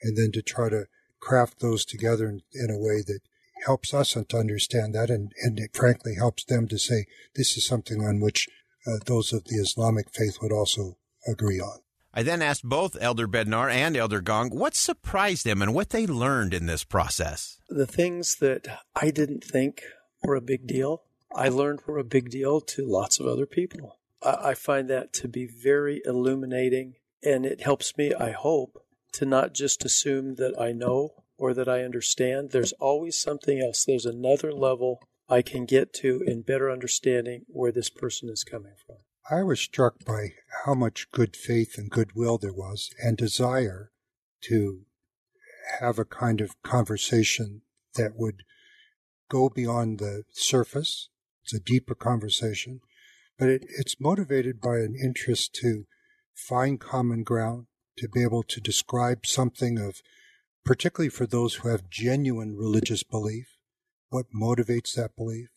and 0.01 0.17
then 0.17 0.31
to 0.31 0.41
try 0.41 0.69
to 0.69 0.85
craft 1.19 1.59
those 1.59 1.85
together 1.85 2.27
in, 2.27 2.41
in 2.53 2.69
a 2.69 2.77
way 2.77 3.01
that 3.05 3.19
helps 3.65 3.93
us 3.93 4.13
to 4.13 4.37
understand 4.37 4.93
that 4.93 5.09
and, 5.09 5.31
and 5.41 5.59
it 5.59 5.71
frankly 5.73 6.15
helps 6.15 6.43
them 6.43 6.67
to 6.67 6.77
say 6.77 7.05
this 7.35 7.57
is 7.57 7.65
something 7.65 8.01
on 8.01 8.19
which 8.19 8.47
uh, 8.85 8.97
those 9.05 9.33
of 9.33 9.45
the 9.45 9.55
Islamic 9.55 10.13
faith 10.13 10.37
would 10.41 10.51
also 10.51 10.97
agree 11.27 11.59
on. 11.59 11.79
I 12.13 12.23
then 12.23 12.41
asked 12.41 12.63
both 12.63 12.95
Elder 13.01 13.27
Bednar 13.27 13.69
and 13.69 13.97
Elder 13.97 14.21
Gong 14.21 14.49
what 14.49 14.75
surprised 14.75 15.45
them 15.45 15.61
and 15.61 15.73
what 15.73 15.89
they 15.89 16.07
learned 16.07 16.53
in 16.53 16.65
this 16.65 16.83
process. 16.83 17.59
The 17.67 17.87
things 17.87 18.35
that 18.35 18.67
I 18.95 19.11
didn't 19.11 19.43
think 19.43 19.81
were 20.23 20.35
a 20.35 20.41
big 20.41 20.65
deal, 20.65 21.03
I 21.35 21.49
learned 21.49 21.81
were 21.85 21.97
a 21.97 22.05
big 22.05 22.29
deal 22.29 22.61
to 22.61 22.85
lots 22.85 23.19
of 23.19 23.25
other 23.25 23.45
people. 23.45 23.94
I 24.23 24.53
find 24.53 24.89
that 24.89 25.13
to 25.13 25.27
be 25.27 25.45
very 25.45 26.01
illuminating, 26.05 26.95
and 27.23 27.45
it 27.45 27.61
helps 27.61 27.95
me, 27.97 28.13
I 28.13 28.31
hope, 28.31 28.83
to 29.13 29.25
not 29.25 29.53
just 29.53 29.85
assume 29.85 30.35
that 30.35 30.59
I 30.59 30.71
know 30.71 31.23
or 31.37 31.53
that 31.53 31.67
I 31.67 31.83
understand. 31.83 32.51
There's 32.51 32.73
always 32.73 33.19
something 33.19 33.59
else. 33.59 33.83
There's 33.83 34.05
another 34.05 34.51
level 34.51 35.01
I 35.29 35.41
can 35.41 35.65
get 35.65 35.93
to 35.95 36.23
in 36.25 36.41
better 36.43 36.71
understanding 36.71 37.45
where 37.47 37.71
this 37.71 37.89
person 37.89 38.29
is 38.29 38.43
coming 38.43 38.73
from. 38.85 38.97
I 39.29 39.43
was 39.43 39.59
struck 39.59 40.05
by 40.05 40.33
how 40.65 40.75
much 40.75 41.11
good 41.11 41.35
faith 41.35 41.77
and 41.77 41.89
goodwill 41.89 42.37
there 42.37 42.53
was 42.53 42.91
and 43.03 43.17
desire 43.17 43.91
to 44.41 44.85
have 45.79 45.97
a 45.97 46.05
kind 46.05 46.41
of 46.41 46.61
conversation 46.61 47.61
that 47.95 48.15
would 48.15 48.43
go 49.29 49.49
beyond 49.49 49.97
the 49.97 50.23
surface. 50.31 51.09
It's 51.43 51.53
a 51.53 51.59
deeper 51.59 51.95
conversation 51.95 52.81
but 53.37 53.49
it, 53.49 53.65
it's 53.77 53.99
motivated 53.99 54.61
by 54.61 54.77
an 54.77 54.95
interest 55.01 55.53
to 55.55 55.85
find 56.33 56.79
common 56.79 57.23
ground, 57.23 57.67
to 57.97 58.07
be 58.09 58.23
able 58.23 58.43
to 58.43 58.61
describe 58.61 59.25
something 59.25 59.77
of, 59.77 60.01
particularly 60.63 61.09
for 61.09 61.25
those 61.25 61.55
who 61.55 61.69
have 61.69 61.89
genuine 61.89 62.55
religious 62.55 63.03
belief, 63.03 63.57
what 64.09 64.25
motivates 64.33 64.93
that 64.93 65.15
belief, 65.15 65.49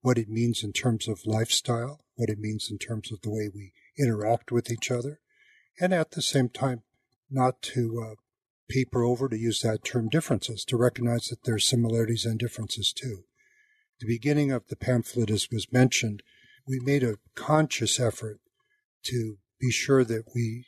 what 0.00 0.18
it 0.18 0.28
means 0.28 0.62
in 0.62 0.72
terms 0.72 1.08
of 1.08 1.26
lifestyle, 1.26 2.04
what 2.14 2.28
it 2.28 2.38
means 2.38 2.68
in 2.70 2.78
terms 2.78 3.12
of 3.12 3.20
the 3.22 3.30
way 3.30 3.48
we 3.52 3.72
interact 3.98 4.52
with 4.52 4.70
each 4.70 4.90
other, 4.90 5.20
and 5.80 5.92
at 5.92 6.12
the 6.12 6.22
same 6.22 6.48
time, 6.48 6.82
not 7.30 7.60
to 7.62 8.02
uh, 8.04 8.14
paper 8.68 9.02
over, 9.02 9.28
to 9.28 9.38
use 9.38 9.60
that 9.62 9.84
term, 9.84 10.08
differences, 10.08 10.64
to 10.64 10.76
recognize 10.76 11.26
that 11.26 11.44
there 11.44 11.54
are 11.54 11.60
similarities 11.60 12.24
and 12.24 12.38
differences 12.38 12.92
too. 12.92 13.24
The 14.00 14.06
beginning 14.06 14.52
of 14.52 14.68
the 14.68 14.76
pamphlet, 14.76 15.30
as 15.30 15.48
was 15.50 15.72
mentioned, 15.72 16.22
we 16.68 16.78
made 16.80 17.02
a 17.02 17.16
conscious 17.34 17.98
effort 17.98 18.40
to 19.04 19.38
be 19.58 19.70
sure 19.70 20.04
that 20.04 20.24
we 20.34 20.66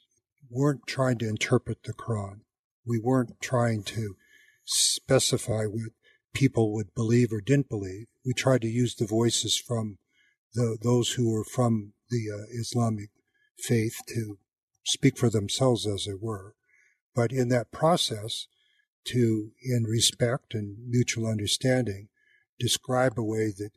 weren't 0.49 0.87
trying 0.87 1.19
to 1.19 1.29
interpret 1.29 1.83
the 1.85 1.93
Quran. 1.93 2.41
We 2.87 2.99
weren't 2.99 3.41
trying 3.41 3.83
to 3.85 4.17
specify 4.65 5.65
what 5.65 5.93
people 6.33 6.73
would 6.73 6.95
believe 6.95 7.33
or 7.33 7.41
didn't 7.41 7.69
believe. 7.69 8.07
We 8.25 8.33
tried 8.33 8.63
to 8.63 8.69
use 8.69 8.95
the 8.95 9.07
voices 9.07 9.57
from 9.59 9.99
the, 10.55 10.79
those 10.83 11.13
who 11.13 11.31
were 11.31 11.45
from 11.45 11.93
the 12.09 12.31
uh, 12.33 12.47
Islamic 12.51 13.11
faith 13.59 13.97
to 14.09 14.39
speak 14.85 15.19
for 15.19 15.29
themselves, 15.29 15.87
as 15.87 16.07
it 16.07 16.21
were. 16.21 16.55
But 17.15 17.31
in 17.31 17.49
that 17.51 17.71
process, 17.71 18.47
to, 19.07 19.53
in 19.63 19.85
respect 19.85 20.55
and 20.55 20.77
mutual 20.89 21.27
understanding, 21.27 22.09
describe 22.59 23.19
a 23.19 23.23
way 23.23 23.53
that 23.59 23.73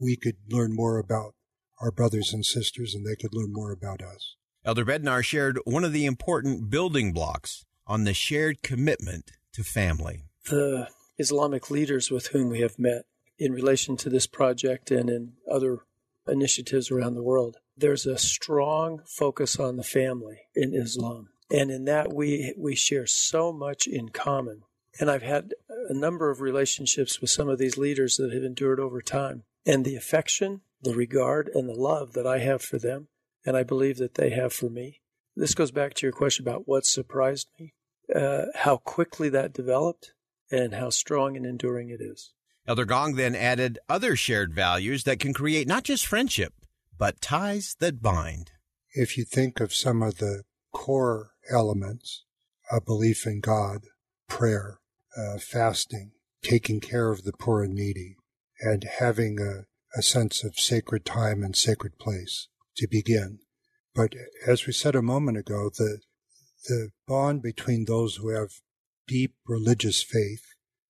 we 0.00 0.16
could 0.16 0.36
learn 0.50 0.74
more 0.74 0.98
about 0.98 1.34
our 1.80 1.90
brothers 1.90 2.32
and 2.32 2.44
sisters 2.44 2.94
and 2.94 3.06
they 3.06 3.16
could 3.16 3.34
learn 3.34 3.52
more 3.52 3.72
about 3.72 4.02
us. 4.02 4.36
Elder 4.64 4.84
Bednar 4.84 5.22
shared 5.22 5.58
one 5.64 5.84
of 5.84 5.92
the 5.92 6.06
important 6.06 6.70
building 6.70 7.12
blocks 7.12 7.64
on 7.86 8.04
the 8.04 8.14
shared 8.14 8.62
commitment 8.62 9.30
to 9.52 9.64
family. 9.64 10.24
The 10.50 10.88
Islamic 11.18 11.70
leaders 11.70 12.10
with 12.10 12.28
whom 12.28 12.50
we 12.50 12.60
have 12.60 12.78
met 12.78 13.06
in 13.38 13.52
relation 13.52 13.96
to 13.98 14.10
this 14.10 14.26
project 14.26 14.90
and 14.90 15.08
in 15.08 15.32
other 15.50 15.80
initiatives 16.26 16.90
around 16.90 17.14
the 17.14 17.22
world, 17.22 17.56
there's 17.76 18.06
a 18.06 18.18
strong 18.18 19.02
focus 19.06 19.58
on 19.58 19.76
the 19.76 19.82
family 19.82 20.40
in 20.54 20.74
Islam. 20.74 21.28
And 21.50 21.70
in 21.70 21.84
that, 21.86 22.12
we, 22.12 22.54
we 22.58 22.74
share 22.74 23.06
so 23.06 23.52
much 23.52 23.86
in 23.86 24.10
common. 24.10 24.62
And 25.00 25.10
I've 25.10 25.22
had 25.22 25.54
a 25.88 25.94
number 25.94 26.30
of 26.30 26.40
relationships 26.40 27.20
with 27.20 27.30
some 27.30 27.48
of 27.48 27.58
these 27.58 27.78
leaders 27.78 28.16
that 28.16 28.32
have 28.32 28.42
endured 28.42 28.80
over 28.80 29.00
time. 29.00 29.44
And 29.64 29.84
the 29.84 29.96
affection 29.96 30.60
the 30.82 30.94
regard 30.94 31.50
and 31.54 31.68
the 31.68 31.74
love 31.74 32.12
that 32.12 32.26
I 32.26 32.38
have 32.38 32.62
for 32.62 32.78
them, 32.78 33.08
and 33.44 33.56
I 33.56 33.62
believe 33.62 33.98
that 33.98 34.14
they 34.14 34.30
have 34.30 34.52
for 34.52 34.68
me. 34.68 35.00
This 35.36 35.54
goes 35.54 35.70
back 35.70 35.94
to 35.94 36.06
your 36.06 36.12
question 36.12 36.44
about 36.46 36.66
what 36.66 36.84
surprised 36.84 37.48
me, 37.58 37.74
uh, 38.14 38.46
how 38.54 38.78
quickly 38.78 39.28
that 39.30 39.52
developed, 39.52 40.12
and 40.50 40.74
how 40.74 40.90
strong 40.90 41.36
and 41.36 41.46
enduring 41.46 41.90
it 41.90 42.00
is. 42.00 42.32
Elder 42.66 42.84
Gong 42.84 43.14
then 43.14 43.34
added 43.34 43.78
other 43.88 44.16
shared 44.16 44.52
values 44.52 45.04
that 45.04 45.20
can 45.20 45.32
create 45.32 45.66
not 45.66 45.84
just 45.84 46.06
friendship, 46.06 46.52
but 46.98 47.20
ties 47.20 47.76
that 47.80 48.02
bind. 48.02 48.50
If 48.92 49.16
you 49.16 49.24
think 49.24 49.60
of 49.60 49.72
some 49.72 50.02
of 50.02 50.18
the 50.18 50.42
core 50.72 51.30
elements, 51.50 52.24
a 52.70 52.80
belief 52.80 53.26
in 53.26 53.40
God, 53.40 53.86
prayer, 54.28 54.80
uh, 55.16 55.38
fasting, 55.38 56.12
taking 56.42 56.80
care 56.80 57.10
of 57.10 57.24
the 57.24 57.32
poor 57.32 57.62
and 57.62 57.74
needy, 57.74 58.16
and 58.60 58.84
having 58.98 59.38
a 59.40 59.64
a 59.96 60.02
sense 60.02 60.44
of 60.44 60.58
sacred 60.58 61.04
time 61.04 61.42
and 61.42 61.56
sacred 61.56 61.98
place 61.98 62.48
to 62.76 62.86
begin. 62.88 63.38
But 63.94 64.12
as 64.46 64.66
we 64.66 64.72
said 64.72 64.94
a 64.94 65.02
moment 65.02 65.38
ago, 65.38 65.70
the, 65.76 66.00
the 66.68 66.90
bond 67.06 67.42
between 67.42 67.84
those 67.84 68.16
who 68.16 68.28
have 68.28 68.60
deep 69.06 69.34
religious 69.46 70.02
faith 70.02 70.44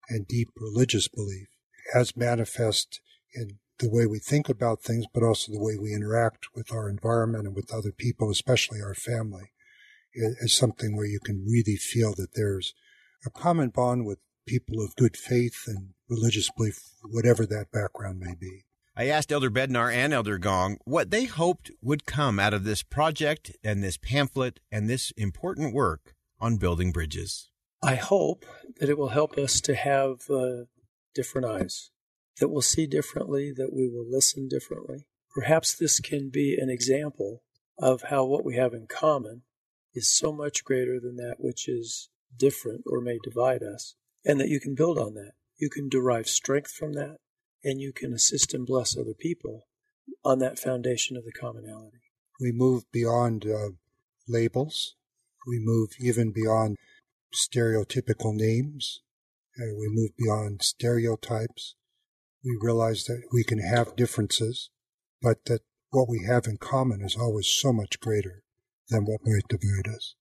and 0.08 0.26
deep 0.26 0.48
religious 0.56 1.08
belief, 1.08 1.48
as 1.94 2.16
manifest 2.16 3.00
in 3.34 3.58
the 3.78 3.88
way 3.88 4.06
we 4.06 4.18
think 4.18 4.48
about 4.48 4.82
things, 4.82 5.06
but 5.14 5.22
also 5.22 5.52
the 5.52 5.62
way 5.62 5.78
we 5.78 5.94
interact 5.94 6.48
with 6.54 6.72
our 6.72 6.88
environment 6.88 7.46
and 7.46 7.54
with 7.54 7.72
other 7.72 7.92
people, 7.92 8.30
especially 8.30 8.80
our 8.82 8.94
family, 8.94 9.52
is 10.12 10.56
something 10.56 10.96
where 10.96 11.06
you 11.06 11.20
can 11.20 11.46
really 11.46 11.76
feel 11.76 12.12
that 12.14 12.34
there's 12.34 12.74
a 13.24 13.30
common 13.30 13.68
bond 13.68 14.04
with 14.04 14.18
people 14.46 14.82
of 14.82 14.96
good 14.96 15.16
faith 15.16 15.64
and 15.66 15.90
religious 16.08 16.50
belief, 16.56 16.78
whatever 17.04 17.46
that 17.46 17.70
background 17.72 18.18
may 18.18 18.34
be. 18.38 18.64
I 19.00 19.06
asked 19.06 19.30
Elder 19.30 19.48
Bednar 19.48 19.94
and 19.94 20.12
Elder 20.12 20.38
Gong 20.38 20.78
what 20.84 21.12
they 21.12 21.26
hoped 21.26 21.70
would 21.80 22.04
come 22.04 22.40
out 22.40 22.52
of 22.52 22.64
this 22.64 22.82
project 22.82 23.52
and 23.62 23.80
this 23.80 23.96
pamphlet 23.96 24.58
and 24.72 24.90
this 24.90 25.12
important 25.12 25.72
work 25.72 26.16
on 26.40 26.56
building 26.56 26.90
bridges. 26.90 27.48
I 27.80 27.94
hope 27.94 28.44
that 28.80 28.88
it 28.88 28.98
will 28.98 29.10
help 29.10 29.38
us 29.38 29.60
to 29.60 29.76
have 29.76 30.28
uh, 30.28 30.64
different 31.14 31.46
eyes, 31.46 31.90
that 32.40 32.48
we'll 32.48 32.60
see 32.60 32.88
differently, 32.88 33.52
that 33.56 33.72
we 33.72 33.88
will 33.88 34.04
listen 34.04 34.48
differently. 34.48 35.06
Perhaps 35.32 35.76
this 35.76 36.00
can 36.00 36.28
be 36.28 36.58
an 36.60 36.68
example 36.68 37.44
of 37.78 38.02
how 38.10 38.24
what 38.24 38.44
we 38.44 38.56
have 38.56 38.74
in 38.74 38.88
common 38.88 39.42
is 39.94 40.12
so 40.12 40.32
much 40.32 40.64
greater 40.64 40.98
than 40.98 41.14
that 41.18 41.36
which 41.38 41.68
is 41.68 42.10
different 42.36 42.82
or 42.84 43.00
may 43.00 43.18
divide 43.22 43.62
us, 43.62 43.94
and 44.24 44.40
that 44.40 44.48
you 44.48 44.58
can 44.58 44.74
build 44.74 44.98
on 44.98 45.14
that. 45.14 45.34
You 45.56 45.70
can 45.70 45.88
derive 45.88 46.28
strength 46.28 46.72
from 46.72 46.94
that, 46.94 47.18
and 47.64 47.80
you 47.80 47.92
can 47.92 48.12
assist 48.12 48.54
and 48.54 48.66
bless 48.66 48.96
other 48.96 49.14
people 49.18 49.66
on 50.24 50.38
that 50.38 50.58
foundation 50.58 51.16
of 51.16 51.24
the 51.24 51.32
commonality. 51.32 51.98
We 52.40 52.52
move 52.52 52.84
beyond 52.92 53.46
uh, 53.46 53.70
labels. 54.28 54.94
We 55.46 55.58
move 55.60 55.90
even 56.00 56.32
beyond 56.32 56.76
stereotypical 57.34 58.34
names. 58.34 59.00
Uh, 59.58 59.74
we 59.78 59.88
move 59.88 60.10
beyond 60.16 60.62
stereotypes. 60.62 61.74
We 62.44 62.56
realize 62.60 63.04
that 63.04 63.22
we 63.32 63.42
can 63.42 63.58
have 63.58 63.96
differences, 63.96 64.70
but 65.20 65.44
that 65.46 65.62
what 65.90 66.08
we 66.08 66.24
have 66.28 66.46
in 66.46 66.58
common 66.58 67.02
is 67.02 67.16
always 67.16 67.48
so 67.48 67.72
much 67.72 67.98
greater 67.98 68.44
than 68.88 69.04
what 69.04 69.20
might 69.24 69.48
divide 69.48 69.92
us. 69.92 70.14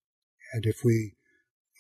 And 0.53 0.65
if 0.65 0.81
we, 0.83 1.13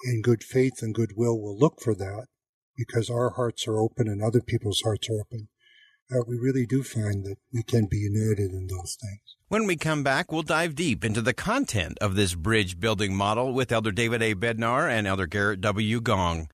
in 0.05 0.21
good 0.21 0.43
faith 0.43 0.81
and 0.81 0.93
goodwill, 0.93 1.39
will 1.39 1.57
look 1.57 1.81
for 1.81 1.95
that, 1.95 2.27
because 2.77 3.09
our 3.09 3.31
hearts 3.31 3.67
are 3.67 3.79
open 3.79 4.07
and 4.07 4.21
other 4.21 4.41
people's 4.41 4.81
hearts 4.81 5.09
are 5.09 5.19
open, 5.19 5.47
we 6.27 6.37
really 6.37 6.65
do 6.65 6.83
find 6.83 7.25
that 7.25 7.37
we 7.53 7.63
can 7.63 7.85
be 7.85 7.97
united 7.97 8.51
in 8.51 8.67
those 8.67 8.97
things. 9.01 9.35
When 9.49 9.65
we 9.65 9.75
come 9.75 10.03
back, 10.03 10.31
we'll 10.31 10.43
dive 10.43 10.75
deep 10.75 11.03
into 11.03 11.21
the 11.21 11.33
content 11.33 11.97
of 11.99 12.15
this 12.15 12.35
bridge 12.35 12.79
building 12.79 13.15
model 13.15 13.53
with 13.53 13.71
Elder 13.71 13.91
David 13.91 14.21
A. 14.21 14.35
Bednar 14.35 14.89
and 14.89 15.07
Elder 15.07 15.27
Gerrit 15.27 15.59
W. 15.61 15.99
Gong. 15.99 16.49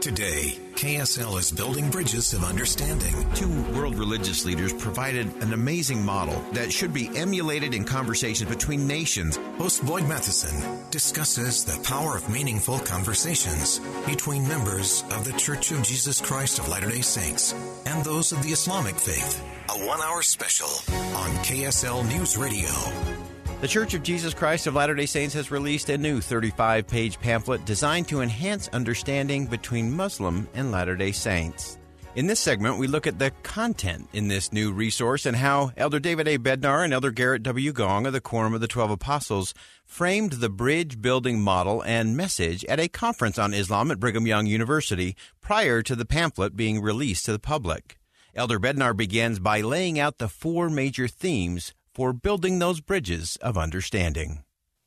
Today, 0.00 0.58
KSL 0.74 1.38
is 1.38 1.50
building 1.52 1.90
bridges 1.90 2.34
of 2.34 2.44
understanding. 2.44 3.14
Two 3.34 3.62
world 3.74 3.94
religious 3.96 4.44
leaders 4.44 4.72
provided 4.72 5.26
an 5.42 5.52
amazing 5.54 6.04
model 6.04 6.42
that 6.52 6.72
should 6.72 6.92
be 6.92 7.10
emulated 7.16 7.74
in 7.74 7.84
conversations 7.84 8.48
between 8.48 8.86
nations. 8.86 9.38
Host 9.58 9.84
Boyd 9.84 10.08
Matheson 10.08 10.88
discusses 10.90 11.64
the 11.64 11.82
power 11.82 12.16
of 12.16 12.28
meaningful 12.28 12.78
conversations 12.78 13.80
between 14.06 14.48
members 14.48 15.02
of 15.12 15.24
the 15.24 15.32
Church 15.34 15.70
of 15.70 15.82
Jesus 15.82 16.20
Christ 16.20 16.58
of 16.58 16.68
Latter 16.68 16.88
day 16.88 17.00
Saints 17.00 17.54
and 17.86 18.04
those 18.04 18.32
of 18.32 18.42
the 18.42 18.50
Islamic 18.50 18.96
faith. 18.96 19.42
A 19.68 19.86
one 19.86 20.00
hour 20.00 20.22
special 20.22 20.68
on 21.16 21.30
KSL 21.44 22.06
News 22.08 22.36
Radio. 22.36 23.29
The 23.60 23.68
Church 23.68 23.92
of 23.92 24.02
Jesus 24.02 24.32
Christ 24.32 24.66
of 24.66 24.74
Latter 24.74 24.94
day 24.94 25.04
Saints 25.04 25.34
has 25.34 25.50
released 25.50 25.90
a 25.90 25.98
new 25.98 26.22
35 26.22 26.86
page 26.86 27.20
pamphlet 27.20 27.66
designed 27.66 28.08
to 28.08 28.22
enhance 28.22 28.68
understanding 28.68 29.46
between 29.46 29.94
Muslim 29.94 30.48
and 30.54 30.72
Latter 30.72 30.96
day 30.96 31.12
Saints. 31.12 31.76
In 32.14 32.26
this 32.26 32.40
segment, 32.40 32.78
we 32.78 32.86
look 32.86 33.06
at 33.06 33.18
the 33.18 33.32
content 33.42 34.08
in 34.14 34.28
this 34.28 34.50
new 34.50 34.72
resource 34.72 35.26
and 35.26 35.36
how 35.36 35.72
Elder 35.76 36.00
David 36.00 36.26
A. 36.26 36.38
Bednar 36.38 36.82
and 36.82 36.94
Elder 36.94 37.12
Gerrit 37.12 37.42
W. 37.42 37.70
Gong 37.70 38.06
of 38.06 38.14
the 38.14 38.20
Quorum 38.22 38.54
of 38.54 38.62
the 38.62 38.66
Twelve 38.66 38.90
Apostles 38.90 39.52
framed 39.84 40.32
the 40.32 40.48
bridge 40.48 41.02
building 41.02 41.38
model 41.38 41.82
and 41.82 42.16
message 42.16 42.64
at 42.64 42.80
a 42.80 42.88
conference 42.88 43.38
on 43.38 43.52
Islam 43.52 43.90
at 43.90 44.00
Brigham 44.00 44.26
Young 44.26 44.46
University 44.46 45.14
prior 45.42 45.82
to 45.82 45.94
the 45.94 46.06
pamphlet 46.06 46.56
being 46.56 46.80
released 46.80 47.26
to 47.26 47.32
the 47.32 47.38
public. 47.38 47.98
Elder 48.34 48.58
Bednar 48.58 48.96
begins 48.96 49.38
by 49.38 49.60
laying 49.60 49.98
out 49.98 50.16
the 50.16 50.28
four 50.28 50.70
major 50.70 51.06
themes 51.06 51.74
for 51.94 52.12
building 52.12 52.58
those 52.58 52.80
bridges 52.80 53.36
of 53.42 53.58
understanding. 53.58 54.44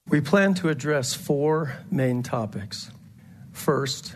We 0.07 0.21
plan 0.21 0.53
to 0.55 0.69
address 0.69 1.13
four 1.13 1.77
main 1.89 2.23
topics. 2.23 2.91
First, 3.51 4.15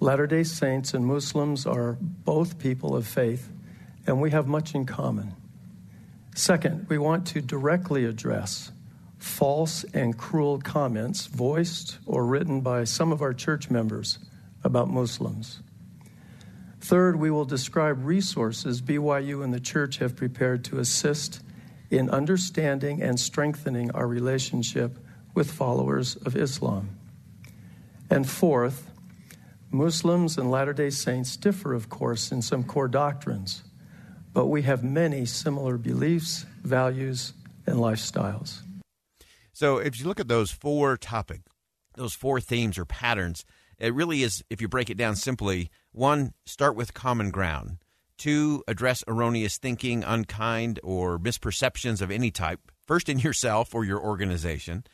Latter 0.00 0.26
day 0.26 0.42
Saints 0.42 0.94
and 0.94 1.06
Muslims 1.06 1.64
are 1.64 1.96
both 2.00 2.58
people 2.58 2.96
of 2.96 3.06
faith, 3.06 3.48
and 4.04 4.20
we 4.20 4.32
have 4.32 4.48
much 4.48 4.74
in 4.74 4.84
common. 4.84 5.34
Second, 6.34 6.86
we 6.88 6.98
want 6.98 7.26
to 7.28 7.40
directly 7.40 8.04
address 8.04 8.72
false 9.18 9.84
and 9.94 10.18
cruel 10.18 10.58
comments 10.58 11.26
voiced 11.26 11.98
or 12.06 12.26
written 12.26 12.60
by 12.60 12.82
some 12.82 13.12
of 13.12 13.22
our 13.22 13.32
church 13.32 13.70
members 13.70 14.18
about 14.64 14.90
Muslims. 14.90 15.62
Third, 16.80 17.14
we 17.14 17.30
will 17.30 17.44
describe 17.44 18.04
resources 18.04 18.82
BYU 18.82 19.44
and 19.44 19.54
the 19.54 19.60
church 19.60 19.98
have 19.98 20.16
prepared 20.16 20.64
to 20.64 20.80
assist 20.80 21.40
in 21.92 22.08
understanding 22.08 23.02
and 23.02 23.20
strengthening 23.20 23.90
our 23.90 24.06
relationship 24.06 24.98
with 25.34 25.50
followers 25.50 26.16
of 26.16 26.34
Islam. 26.34 26.88
And 28.10 28.28
fourth, 28.28 28.90
Muslims 29.70 30.38
and 30.38 30.50
Latter 30.50 30.72
day 30.72 30.90
Saints 30.90 31.36
differ, 31.36 31.74
of 31.74 31.90
course, 31.90 32.32
in 32.32 32.40
some 32.40 32.64
core 32.64 32.88
doctrines, 32.88 33.62
but 34.32 34.46
we 34.46 34.62
have 34.62 34.82
many 34.82 35.26
similar 35.26 35.76
beliefs, 35.76 36.46
values, 36.62 37.34
and 37.66 37.76
lifestyles. 37.76 38.60
So, 39.52 39.76
if 39.76 40.00
you 40.00 40.06
look 40.06 40.20
at 40.20 40.28
those 40.28 40.50
four 40.50 40.96
topics, 40.96 41.42
those 41.94 42.14
four 42.14 42.40
themes 42.40 42.78
or 42.78 42.86
patterns, 42.86 43.44
it 43.78 43.92
really 43.92 44.22
is, 44.22 44.42
if 44.48 44.62
you 44.62 44.68
break 44.68 44.88
it 44.88 44.96
down 44.96 45.16
simply, 45.16 45.70
one, 45.92 46.32
start 46.46 46.74
with 46.74 46.94
common 46.94 47.30
ground. 47.30 47.78
Two, 48.18 48.62
address 48.68 49.02
erroneous 49.08 49.58
thinking, 49.58 50.04
unkind, 50.04 50.78
or 50.82 51.18
misperceptions 51.18 52.00
of 52.00 52.10
any 52.10 52.30
type, 52.30 52.70
first 52.86 53.08
in 53.08 53.18
yourself 53.20 53.74
or 53.74 53.84
your 53.84 54.00
organization. 54.00 54.84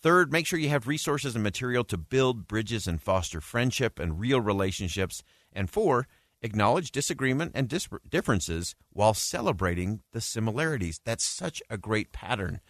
Third, 0.00 0.30
make 0.30 0.46
sure 0.46 0.58
you 0.58 0.68
have 0.68 0.86
resources 0.86 1.34
and 1.34 1.42
material 1.42 1.82
to 1.84 1.98
build 1.98 2.46
bridges 2.46 2.86
and 2.86 3.02
foster 3.02 3.40
friendship 3.40 3.98
and 3.98 4.20
real 4.20 4.40
relationships. 4.40 5.24
And 5.52 5.68
four, 5.68 6.06
acknowledge 6.40 6.92
disagreement 6.92 7.52
and 7.54 7.68
dis- 7.68 7.88
differences 8.08 8.76
while 8.92 9.12
celebrating 9.12 10.02
the 10.12 10.20
similarities. 10.20 11.00
That's 11.04 11.24
such 11.24 11.62
a 11.68 11.76
great 11.76 12.12
pattern. 12.12 12.60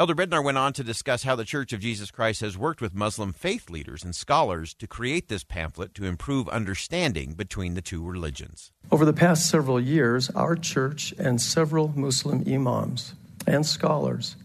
Elder 0.00 0.14
Bednar 0.14 0.42
went 0.42 0.56
on 0.56 0.72
to 0.72 0.82
discuss 0.82 1.24
how 1.24 1.36
the 1.36 1.44
Church 1.44 1.74
of 1.74 1.80
Jesus 1.80 2.10
Christ 2.10 2.40
has 2.40 2.56
worked 2.56 2.80
with 2.80 2.94
Muslim 2.94 3.34
faith 3.34 3.68
leaders 3.68 4.02
and 4.02 4.14
scholars 4.14 4.72
to 4.72 4.86
create 4.86 5.28
this 5.28 5.44
pamphlet 5.44 5.92
to 5.92 6.06
improve 6.06 6.48
understanding 6.48 7.34
between 7.34 7.74
the 7.74 7.82
two 7.82 8.02
religions. 8.02 8.72
Over 8.90 9.04
the 9.04 9.12
past 9.12 9.50
several 9.50 9.78
years, 9.78 10.30
our 10.30 10.56
church 10.56 11.12
and 11.18 11.38
several 11.38 11.88
Muslim 11.88 12.50
imams 12.50 13.12
and 13.46 13.66
scholars 13.66 14.36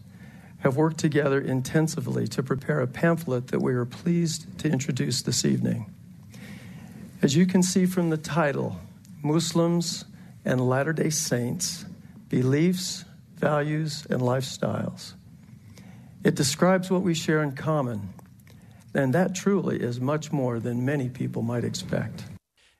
have 0.58 0.76
worked 0.76 0.98
together 0.98 1.40
intensively 1.40 2.28
to 2.28 2.42
prepare 2.42 2.80
a 2.80 2.86
pamphlet 2.86 3.46
that 3.46 3.62
we 3.62 3.72
are 3.72 3.86
pleased 3.86 4.58
to 4.58 4.68
introduce 4.68 5.22
this 5.22 5.42
evening. 5.42 5.90
As 7.22 7.34
you 7.34 7.46
can 7.46 7.62
see 7.62 7.86
from 7.86 8.10
the 8.10 8.18
title, 8.18 8.76
Muslims 9.22 10.04
and 10.44 10.68
Latter 10.68 10.92
day 10.92 11.08
Saints 11.08 11.86
Beliefs, 12.28 13.06
Values, 13.38 14.06
and 14.10 14.20
Lifestyles. 14.20 15.14
It 16.26 16.34
describes 16.34 16.90
what 16.90 17.02
we 17.02 17.14
share 17.14 17.40
in 17.40 17.52
common, 17.52 18.12
and 18.92 19.14
that 19.14 19.36
truly 19.36 19.80
is 19.80 20.00
much 20.00 20.32
more 20.32 20.58
than 20.58 20.84
many 20.84 21.08
people 21.08 21.40
might 21.40 21.62
expect. 21.62 22.24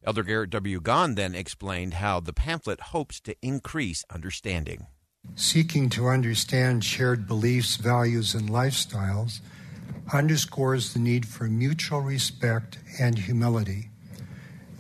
Elder 0.02 0.24
Gerrit 0.24 0.50
W. 0.50 0.80
Gong 0.80 1.14
then 1.14 1.37
explained 1.37 1.94
how 1.94 2.18
the 2.18 2.32
pamphlet 2.32 2.80
hopes 2.90 3.20
to 3.20 3.37
increase 3.42 4.04
understanding. 4.11 4.88
Seeking 5.37 5.88
to 5.90 6.09
understand 6.09 6.82
shared 6.82 7.28
beliefs, 7.28 7.76
values, 7.76 8.35
and 8.35 8.50
lifestyles 8.50 9.38
underscores 10.12 10.92
the 10.92 10.98
need 10.98 11.24
for 11.28 11.44
mutual 11.44 12.00
respect 12.00 12.78
and 12.98 13.16
humility. 13.16 13.90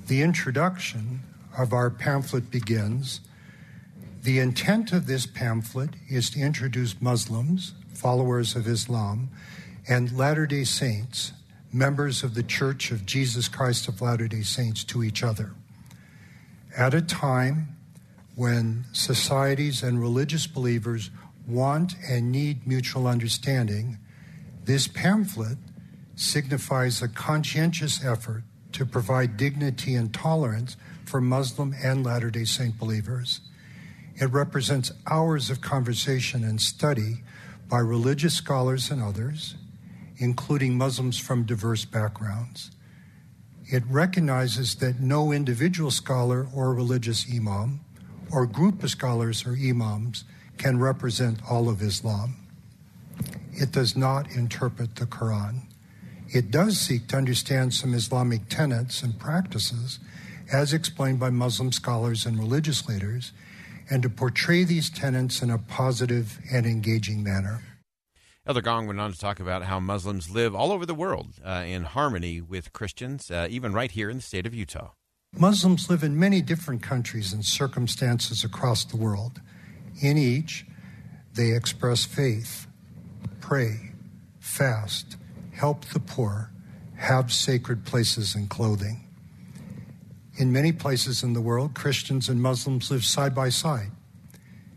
The 0.08 0.22
introduction 0.22 1.20
of 1.56 1.72
our 1.72 1.88
pamphlet 1.88 2.50
begins 2.50 3.20
The 4.24 4.40
intent 4.40 4.92
of 4.92 5.06
this 5.06 5.24
pamphlet 5.24 5.90
is 6.08 6.30
to 6.30 6.40
introduce 6.40 7.00
Muslims, 7.00 7.74
followers 7.96 8.54
of 8.54 8.68
Islam, 8.68 9.30
and 9.88 10.16
Latter 10.16 10.46
day 10.46 10.64
Saints, 10.64 11.32
members 11.72 12.22
of 12.22 12.34
the 12.34 12.42
Church 12.42 12.90
of 12.90 13.06
Jesus 13.06 13.48
Christ 13.48 13.88
of 13.88 14.00
Latter 14.00 14.28
day 14.28 14.42
Saints, 14.42 14.84
to 14.84 15.02
each 15.02 15.22
other. 15.22 15.52
At 16.76 16.94
a 16.94 17.02
time 17.02 17.68
when 18.34 18.84
societies 18.92 19.82
and 19.82 20.00
religious 20.00 20.46
believers 20.46 21.10
want 21.46 21.94
and 22.08 22.30
need 22.30 22.66
mutual 22.66 23.06
understanding, 23.06 23.98
this 24.64 24.86
pamphlet 24.88 25.58
signifies 26.16 27.00
a 27.00 27.08
conscientious 27.08 28.04
effort 28.04 28.42
to 28.72 28.84
provide 28.84 29.36
dignity 29.36 29.94
and 29.94 30.12
tolerance 30.12 30.76
for 31.04 31.20
Muslim 31.20 31.74
and 31.82 32.04
Latter 32.04 32.30
day 32.30 32.44
Saint 32.44 32.78
believers. 32.78 33.40
It 34.16 34.26
represents 34.26 34.92
hours 35.06 35.50
of 35.50 35.60
conversation 35.60 36.42
and 36.42 36.60
study 36.60 37.22
by 37.68 37.78
religious 37.78 38.34
scholars 38.34 38.90
and 38.90 39.02
others, 39.02 39.54
including 40.18 40.76
Muslims 40.78 41.18
from 41.18 41.44
diverse 41.44 41.84
backgrounds. 41.84 42.70
It 43.66 43.82
recognizes 43.88 44.76
that 44.76 45.00
no 45.00 45.32
individual 45.32 45.90
scholar 45.90 46.46
or 46.54 46.72
religious 46.72 47.26
imam 47.32 47.80
or 48.30 48.46
group 48.46 48.82
of 48.82 48.90
scholars 48.90 49.44
or 49.46 49.56
imams 49.56 50.24
can 50.56 50.78
represent 50.78 51.40
all 51.50 51.68
of 51.68 51.82
Islam. 51.82 52.36
It 53.52 53.72
does 53.72 53.96
not 53.96 54.30
interpret 54.30 54.96
the 54.96 55.06
Quran. 55.06 55.62
It 56.28 56.50
does 56.50 56.78
seek 56.78 57.08
to 57.08 57.16
understand 57.16 57.74
some 57.74 57.94
Islamic 57.94 58.48
tenets 58.48 59.02
and 59.02 59.18
practices 59.18 59.98
as 60.52 60.72
explained 60.72 61.18
by 61.18 61.30
Muslim 61.30 61.72
scholars 61.72 62.26
and 62.26 62.38
religious 62.38 62.88
leaders, 62.88 63.32
and 63.90 64.02
to 64.02 64.10
portray 64.10 64.64
these 64.64 64.90
tenets 64.90 65.42
in 65.42 65.50
a 65.50 65.58
positive 65.58 66.38
and 66.52 66.66
engaging 66.66 67.22
manner. 67.22 67.62
Elder 68.46 68.60
Gong 68.60 68.86
went 68.86 69.00
on 69.00 69.12
to 69.12 69.18
talk 69.18 69.40
about 69.40 69.64
how 69.64 69.80
Muslims 69.80 70.30
live 70.30 70.54
all 70.54 70.70
over 70.70 70.86
the 70.86 70.94
world 70.94 71.34
uh, 71.44 71.64
in 71.66 71.82
harmony 71.82 72.40
with 72.40 72.72
Christians, 72.72 73.30
uh, 73.30 73.48
even 73.50 73.72
right 73.72 73.90
here 73.90 74.08
in 74.08 74.18
the 74.18 74.22
state 74.22 74.46
of 74.46 74.54
Utah. 74.54 74.90
Muslims 75.36 75.90
live 75.90 76.04
in 76.04 76.18
many 76.18 76.40
different 76.40 76.80
countries 76.80 77.32
and 77.32 77.44
circumstances 77.44 78.44
across 78.44 78.84
the 78.84 78.96
world. 78.96 79.40
In 80.00 80.16
each, 80.16 80.64
they 81.34 81.52
express 81.52 82.04
faith, 82.04 82.66
pray, 83.40 83.90
fast, 84.38 85.16
help 85.52 85.84
the 85.86 86.00
poor, 86.00 86.52
have 86.94 87.32
sacred 87.32 87.84
places 87.84 88.34
and 88.34 88.48
clothing. 88.48 89.05
In 90.38 90.52
many 90.52 90.70
places 90.70 91.22
in 91.22 91.32
the 91.32 91.40
world, 91.40 91.74
Christians 91.74 92.28
and 92.28 92.42
Muslims 92.42 92.90
live 92.90 93.06
side 93.06 93.34
by 93.34 93.48
side. 93.48 93.90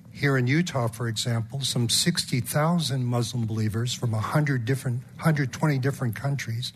Here 0.10 0.38
in 0.38 0.48
Utah, 0.48 0.88
for 0.88 1.10
example, 1.10 1.62
some 1.62 1.90
60,000 1.90 3.04
Muslim 3.04 3.46
believers 3.46 3.94
from 3.94 4.12
100 4.12 4.64
different, 4.64 5.04
120 5.16 5.78
different 5.80 6.16
countries 6.16 6.72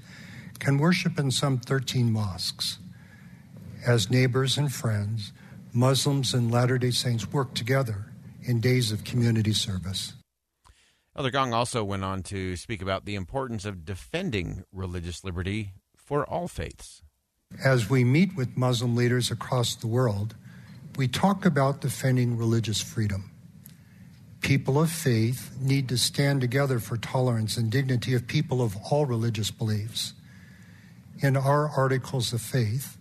can 0.60 0.78
worship 0.78 1.18
in 1.18 1.32
some 1.32 1.60
13 1.60 2.12
mosques. 2.12 2.80
As 3.86 4.12
neighbors 4.12 4.58
and 4.58 4.72
friends, 4.74 5.32
Muslims 5.72 6.34
and 6.34 6.52
Latter 6.52 6.78
day 6.78 6.92
Saints 6.92 7.32
work 7.32 7.54
together 7.54 8.12
in 8.42 8.60
days 8.60 8.92
of 8.92 9.06
community 9.06 9.54
service. 9.54 10.14
Elder 11.16 11.32
Gong 11.32 11.54
also 11.54 11.84
went 11.84 12.04
on 12.04 12.22
to 12.24 12.58
speak 12.58 12.82
about 12.82 13.06
the 13.06 13.16
importance 13.16 13.64
of 13.64 13.86
defending 13.86 14.64
religious 14.74 15.24
liberty 15.24 15.74
for 15.96 16.26
all 16.26 16.48
faiths. 16.48 17.03
As 17.62 17.90
we 17.90 18.04
meet 18.04 18.36
with 18.36 18.58
Muslim 18.58 18.96
leaders 18.96 19.32
across 19.32 19.76
the 19.76 19.88
world, 19.88 20.36
we 20.96 21.08
talk 21.08 21.46
about 21.46 21.82
defending 21.82 22.38
religious 22.38 22.82
freedom. 22.82 23.32
People 24.42 24.80
of 24.80 24.92
faith 24.92 25.56
need 25.60 25.88
to 25.90 25.98
stand 25.98 26.42
together 26.42 26.80
for 26.80 26.98
tolerance 26.98 27.58
and 27.58 27.72
dignity 27.72 28.14
of 28.14 28.28
people 28.28 28.62
of 28.62 28.76
all 28.90 29.06
religious 29.06 29.52
beliefs. 29.52 30.14
In 31.20 31.38
our 31.38 31.70
articles 31.70 32.34
of 32.34 32.42
faith, 32.42 32.98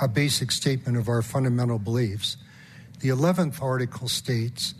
a 0.00 0.08
basic 0.08 0.50
statement 0.50 0.96
of 0.96 1.08
our 1.08 1.22
fundamental 1.22 1.78
beliefs, 1.78 2.36
the 3.00 3.10
11th 3.10 3.62
article 3.62 4.08
states 4.08 4.74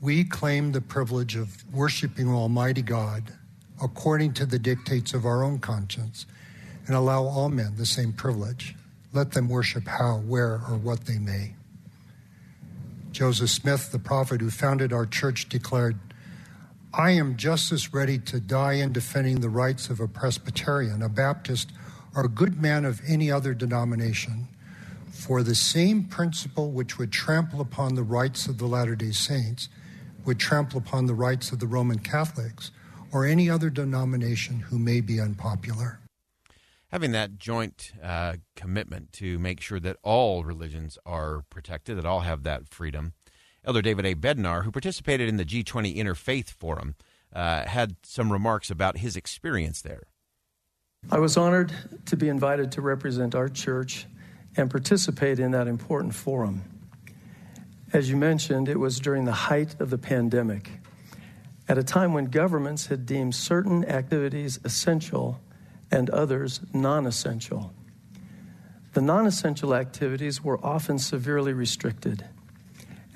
We 0.00 0.24
claim 0.24 0.72
the 0.72 0.80
privilege 0.80 1.36
of 1.36 1.64
worshiping 1.72 2.28
Almighty 2.28 2.82
God 2.82 3.34
according 3.82 4.32
to 4.34 4.46
the 4.46 4.58
dictates 4.58 5.12
of 5.12 5.26
our 5.26 5.42
own 5.42 5.58
conscience 5.58 6.26
and 6.86 6.96
allow 6.96 7.24
all 7.24 7.48
men 7.48 7.76
the 7.76 7.86
same 7.86 8.12
privilege. 8.12 8.74
Let 9.12 9.32
them 9.32 9.48
worship 9.48 9.86
how, 9.86 10.18
where, 10.18 10.54
or 10.54 10.76
what 10.76 11.04
they 11.04 11.18
may. 11.18 11.54
Joseph 13.12 13.50
Smith, 13.50 13.92
the 13.92 13.98
prophet 13.98 14.40
who 14.40 14.50
founded 14.50 14.92
our 14.92 15.06
church, 15.06 15.48
declared, 15.48 15.98
I 16.94 17.10
am 17.10 17.36
just 17.36 17.72
as 17.72 17.92
ready 17.92 18.18
to 18.18 18.40
die 18.40 18.74
in 18.74 18.92
defending 18.92 19.40
the 19.40 19.48
rights 19.48 19.90
of 19.90 20.00
a 20.00 20.08
Presbyterian, 20.08 21.02
a 21.02 21.08
Baptist, 21.08 21.72
or 22.14 22.24
a 22.24 22.28
good 22.28 22.60
man 22.60 22.84
of 22.84 23.00
any 23.06 23.30
other 23.30 23.54
denomination 23.54 24.48
for 25.10 25.42
the 25.42 25.54
same 25.54 26.04
principle 26.04 26.70
which 26.70 26.98
would 26.98 27.12
trample 27.12 27.60
upon 27.60 27.94
the 27.94 28.02
rights 28.02 28.46
of 28.46 28.58
the 28.58 28.66
Latter 28.66 28.96
day 28.96 29.12
Saints, 29.12 29.68
would 30.24 30.38
trample 30.38 30.78
upon 30.78 31.06
the 31.06 31.14
rights 31.14 31.52
of 31.52 31.60
the 31.60 31.66
Roman 31.66 31.98
Catholics, 31.98 32.70
or 33.12 33.26
any 33.26 33.48
other 33.48 33.70
denomination 33.70 34.60
who 34.60 34.78
may 34.78 35.00
be 35.00 35.20
unpopular 35.20 35.98
having 36.92 37.12
that 37.12 37.38
joint 37.38 37.92
uh, 38.02 38.34
commitment 38.54 39.12
to 39.14 39.38
make 39.38 39.60
sure 39.62 39.80
that 39.80 39.96
all 40.02 40.44
religions 40.44 40.98
are 41.06 41.42
protected, 41.48 41.96
that 41.96 42.04
all 42.04 42.20
have 42.20 42.42
that 42.42 42.68
freedom. 42.68 43.14
Elder 43.64 43.80
David 43.80 44.04
A. 44.04 44.14
Bednar, 44.14 44.64
who 44.64 44.70
participated 44.70 45.26
in 45.28 45.38
the 45.38 45.44
G20 45.44 45.96
Interfaith 45.96 46.50
Forum, 46.50 46.94
uh, 47.32 47.64
had 47.64 47.96
some 48.02 48.30
remarks 48.30 48.70
about 48.70 48.98
his 48.98 49.16
experience 49.16 49.80
there. 49.80 50.02
I 51.10 51.18
was 51.18 51.36
honored 51.36 51.72
to 52.06 52.16
be 52.16 52.28
invited 52.28 52.70
to 52.72 52.82
represent 52.82 53.34
our 53.34 53.48
church 53.48 54.06
and 54.56 54.70
participate 54.70 55.38
in 55.38 55.50
that 55.52 55.66
important 55.66 56.14
forum. 56.14 56.62
As 57.94 58.10
you 58.10 58.16
mentioned, 58.18 58.68
it 58.68 58.78
was 58.78 59.00
during 59.00 59.24
the 59.24 59.32
height 59.32 59.80
of 59.80 59.88
the 59.88 59.98
pandemic, 59.98 60.70
at 61.68 61.78
a 61.78 61.82
time 61.82 62.12
when 62.12 62.26
governments 62.26 62.86
had 62.86 63.06
deemed 63.06 63.34
certain 63.34 63.84
activities 63.86 64.60
essential 64.64 65.40
and 65.92 66.08
others 66.10 66.60
non 66.72 67.06
essential. 67.06 67.72
The 68.94 69.02
non 69.02 69.26
essential 69.26 69.74
activities 69.74 70.42
were 70.42 70.58
often 70.64 70.98
severely 70.98 71.52
restricted, 71.52 72.24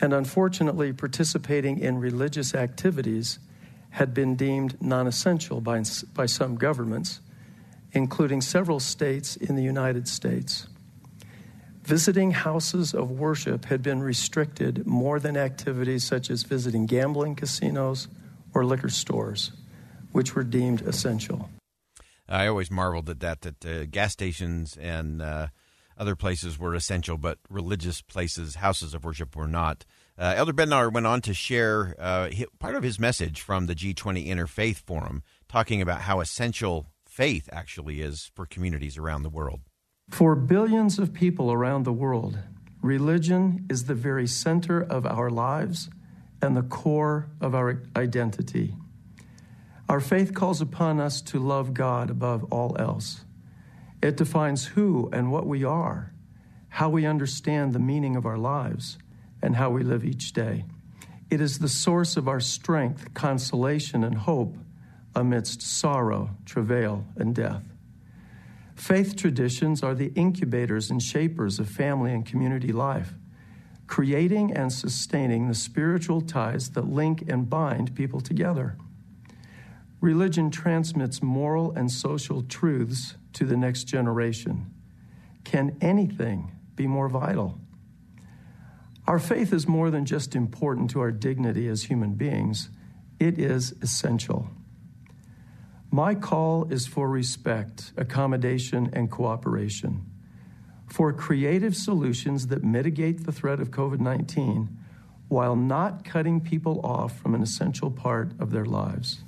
and 0.00 0.12
unfortunately, 0.12 0.92
participating 0.92 1.78
in 1.80 1.98
religious 1.98 2.54
activities 2.54 3.38
had 3.90 4.12
been 4.12 4.36
deemed 4.36 4.80
non 4.80 5.06
essential 5.06 5.60
by, 5.60 5.82
by 6.14 6.26
some 6.26 6.56
governments, 6.56 7.20
including 7.92 8.42
several 8.42 8.78
states 8.78 9.36
in 9.36 9.56
the 9.56 9.62
United 9.62 10.06
States. 10.06 10.68
Visiting 11.82 12.32
houses 12.32 12.92
of 12.92 13.12
worship 13.12 13.66
had 13.66 13.80
been 13.80 14.02
restricted 14.02 14.86
more 14.86 15.20
than 15.20 15.36
activities 15.36 16.04
such 16.04 16.30
as 16.30 16.42
visiting 16.42 16.84
gambling 16.84 17.36
casinos 17.36 18.08
or 18.52 18.64
liquor 18.64 18.88
stores, 18.88 19.52
which 20.10 20.34
were 20.34 20.42
deemed 20.42 20.82
essential. 20.82 21.48
I 22.28 22.46
always 22.46 22.70
marveled 22.70 23.08
at 23.08 23.20
that 23.20 23.40
that 23.42 23.66
uh, 23.66 23.84
gas 23.86 24.12
stations 24.12 24.76
and 24.76 25.22
uh, 25.22 25.48
other 25.98 26.16
places 26.16 26.58
were 26.58 26.74
essential, 26.74 27.16
but 27.16 27.38
religious 27.48 28.02
places, 28.02 28.56
houses 28.56 28.94
of 28.94 29.04
worship, 29.04 29.34
were 29.36 29.48
not. 29.48 29.84
Uh, 30.18 30.34
Elder 30.36 30.52
Bednar 30.52 30.92
went 30.92 31.06
on 31.06 31.20
to 31.22 31.34
share 31.34 31.94
uh, 31.98 32.28
part 32.58 32.74
of 32.74 32.82
his 32.82 32.98
message 32.98 33.40
from 33.40 33.66
the 33.66 33.74
G20 33.74 34.26
Interfaith 34.26 34.78
Forum, 34.78 35.22
talking 35.48 35.80
about 35.80 36.02
how 36.02 36.20
essential 36.20 36.86
faith 37.06 37.48
actually 37.52 38.00
is 38.00 38.30
for 38.34 38.46
communities 38.46 38.98
around 38.98 39.22
the 39.22 39.30
world. 39.30 39.60
For 40.10 40.34
billions 40.34 40.98
of 40.98 41.12
people 41.12 41.52
around 41.52 41.84
the 41.84 41.92
world, 41.92 42.38
religion 42.82 43.66
is 43.68 43.84
the 43.84 43.94
very 43.94 44.26
center 44.26 44.80
of 44.82 45.06
our 45.06 45.30
lives 45.30 45.90
and 46.42 46.56
the 46.56 46.62
core 46.62 47.28
of 47.40 47.54
our 47.54 47.82
identity. 47.96 48.74
Our 49.88 50.00
faith 50.00 50.34
calls 50.34 50.60
upon 50.60 50.98
us 51.00 51.22
to 51.22 51.38
love 51.38 51.72
God 51.72 52.10
above 52.10 52.44
all 52.52 52.76
else. 52.78 53.24
It 54.02 54.16
defines 54.16 54.66
who 54.66 55.08
and 55.12 55.30
what 55.30 55.46
we 55.46 55.62
are, 55.62 56.12
how 56.68 56.88
we 56.88 57.06
understand 57.06 57.72
the 57.72 57.78
meaning 57.78 58.16
of 58.16 58.26
our 58.26 58.36
lives, 58.36 58.98
and 59.40 59.56
how 59.56 59.70
we 59.70 59.84
live 59.84 60.04
each 60.04 60.32
day. 60.32 60.64
It 61.30 61.40
is 61.40 61.58
the 61.58 61.68
source 61.68 62.16
of 62.16 62.28
our 62.28 62.40
strength, 62.40 63.14
consolation, 63.14 64.02
and 64.02 64.16
hope 64.16 64.56
amidst 65.14 65.62
sorrow, 65.62 66.30
travail, 66.44 67.04
and 67.16 67.34
death. 67.34 67.62
Faith 68.74 69.16
traditions 69.16 69.82
are 69.82 69.94
the 69.94 70.12
incubators 70.14 70.90
and 70.90 71.02
shapers 71.02 71.58
of 71.58 71.68
family 71.68 72.12
and 72.12 72.26
community 72.26 72.72
life, 72.72 73.14
creating 73.86 74.52
and 74.52 74.72
sustaining 74.72 75.48
the 75.48 75.54
spiritual 75.54 76.20
ties 76.20 76.70
that 76.70 76.86
link 76.86 77.24
and 77.28 77.48
bind 77.48 77.94
people 77.94 78.20
together. 78.20 78.76
Religion 80.06 80.52
transmits 80.52 81.20
moral 81.20 81.72
and 81.72 81.90
social 81.90 82.40
truths 82.40 83.16
to 83.32 83.44
the 83.44 83.56
next 83.56 83.88
generation. 83.88 84.72
Can 85.42 85.76
anything 85.80 86.52
be 86.76 86.86
more 86.86 87.08
vital? 87.08 87.58
Our 89.08 89.18
faith 89.18 89.52
is 89.52 89.66
more 89.66 89.90
than 89.90 90.04
just 90.04 90.36
important 90.36 90.90
to 90.90 91.00
our 91.00 91.10
dignity 91.10 91.66
as 91.66 91.82
human 91.82 92.14
beings, 92.14 92.70
it 93.18 93.36
is 93.36 93.74
essential. 93.82 94.48
My 95.90 96.14
call 96.14 96.72
is 96.72 96.86
for 96.86 97.08
respect, 97.08 97.92
accommodation, 97.96 98.88
and 98.92 99.10
cooperation, 99.10 100.06
for 100.86 101.12
creative 101.12 101.74
solutions 101.74 102.46
that 102.46 102.62
mitigate 102.62 103.26
the 103.26 103.32
threat 103.32 103.58
of 103.58 103.72
COVID 103.72 103.98
19 103.98 104.68
while 105.26 105.56
not 105.56 106.04
cutting 106.04 106.40
people 106.40 106.80
off 106.84 107.18
from 107.18 107.34
an 107.34 107.42
essential 107.42 107.90
part 107.90 108.30
of 108.38 108.52
their 108.52 108.66
lives. 108.66 109.24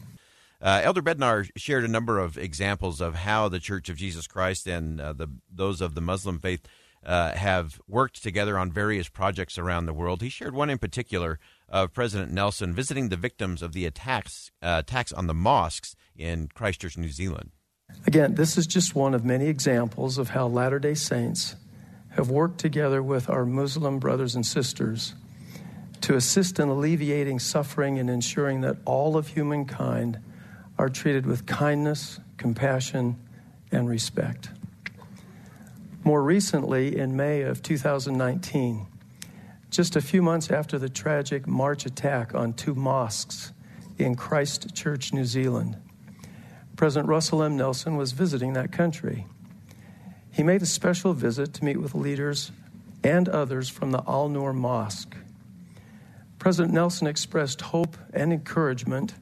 Uh, 0.60 0.80
Elder 0.82 1.02
Bednar 1.02 1.48
shared 1.56 1.84
a 1.84 1.88
number 1.88 2.18
of 2.18 2.36
examples 2.36 3.00
of 3.00 3.14
how 3.14 3.48
the 3.48 3.60
Church 3.60 3.88
of 3.88 3.96
Jesus 3.96 4.26
Christ 4.26 4.66
and 4.66 5.00
uh, 5.00 5.12
the 5.12 5.28
those 5.50 5.80
of 5.80 5.94
the 5.94 6.00
Muslim 6.00 6.40
faith 6.40 6.66
uh, 7.04 7.32
have 7.32 7.80
worked 7.86 8.22
together 8.22 8.58
on 8.58 8.72
various 8.72 9.08
projects 9.08 9.56
around 9.56 9.86
the 9.86 9.94
world. 9.94 10.20
He 10.20 10.28
shared 10.28 10.54
one 10.54 10.68
in 10.68 10.78
particular 10.78 11.38
of 11.68 11.92
President 11.92 12.32
Nelson 12.32 12.74
visiting 12.74 13.08
the 13.08 13.16
victims 13.16 13.62
of 13.62 13.72
the 13.72 13.86
attacks 13.86 14.50
uh, 14.60 14.76
attacks 14.80 15.12
on 15.12 15.28
the 15.28 15.34
mosques 15.34 15.94
in 16.16 16.48
Christchurch, 16.52 16.98
New 16.98 17.10
Zealand. 17.10 17.50
Again, 18.06 18.34
this 18.34 18.58
is 18.58 18.66
just 18.66 18.96
one 18.96 19.14
of 19.14 19.24
many 19.24 19.46
examples 19.46 20.18
of 20.18 20.30
how 20.30 20.48
Latter 20.48 20.80
day 20.80 20.94
Saints 20.94 21.54
have 22.10 22.30
worked 22.30 22.58
together 22.58 23.00
with 23.00 23.30
our 23.30 23.46
Muslim 23.46 24.00
brothers 24.00 24.34
and 24.34 24.44
sisters 24.44 25.14
to 26.00 26.16
assist 26.16 26.58
in 26.58 26.68
alleviating 26.68 27.38
suffering 27.38 27.98
and 27.98 28.10
ensuring 28.10 28.60
that 28.62 28.76
all 28.84 29.16
of 29.16 29.28
humankind 29.28 30.18
are 30.78 30.88
treated 30.88 31.26
with 31.26 31.46
kindness, 31.46 32.20
compassion, 32.36 33.18
and 33.72 33.88
respect. 33.88 34.50
More 36.04 36.22
recently, 36.22 36.96
in 36.96 37.16
May 37.16 37.42
of 37.42 37.62
2019, 37.62 38.86
just 39.70 39.96
a 39.96 40.00
few 40.00 40.22
months 40.22 40.50
after 40.50 40.78
the 40.78 40.88
tragic 40.88 41.46
March 41.46 41.84
attack 41.84 42.34
on 42.34 42.54
two 42.54 42.74
mosques 42.74 43.52
in 43.98 44.14
Christchurch, 44.14 45.12
New 45.12 45.24
Zealand, 45.24 45.76
President 46.76 47.08
Russell 47.08 47.42
M. 47.42 47.56
Nelson 47.56 47.96
was 47.96 48.12
visiting 48.12 48.52
that 48.52 48.70
country. 48.70 49.26
He 50.30 50.44
made 50.44 50.62
a 50.62 50.66
special 50.66 51.12
visit 51.12 51.52
to 51.54 51.64
meet 51.64 51.78
with 51.78 51.94
leaders 51.94 52.52
and 53.02 53.28
others 53.28 53.68
from 53.68 53.90
the 53.90 54.02
Al 54.06 54.28
Noor 54.28 54.52
Mosque. 54.52 55.16
President 56.38 56.72
Nelson 56.72 57.08
expressed 57.08 57.60
hope 57.60 57.96
and 58.14 58.32
encouragement 58.32 59.14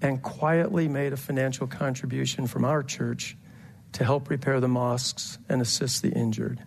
and 0.00 0.22
quietly 0.22 0.88
made 0.88 1.12
a 1.12 1.16
financial 1.16 1.66
contribution 1.66 2.46
from 2.46 2.64
our 2.64 2.82
church 2.82 3.36
to 3.92 4.04
help 4.04 4.28
repair 4.28 4.60
the 4.60 4.68
mosques 4.68 5.38
and 5.48 5.62
assist 5.62 6.02
the 6.02 6.12
injured. 6.12 6.62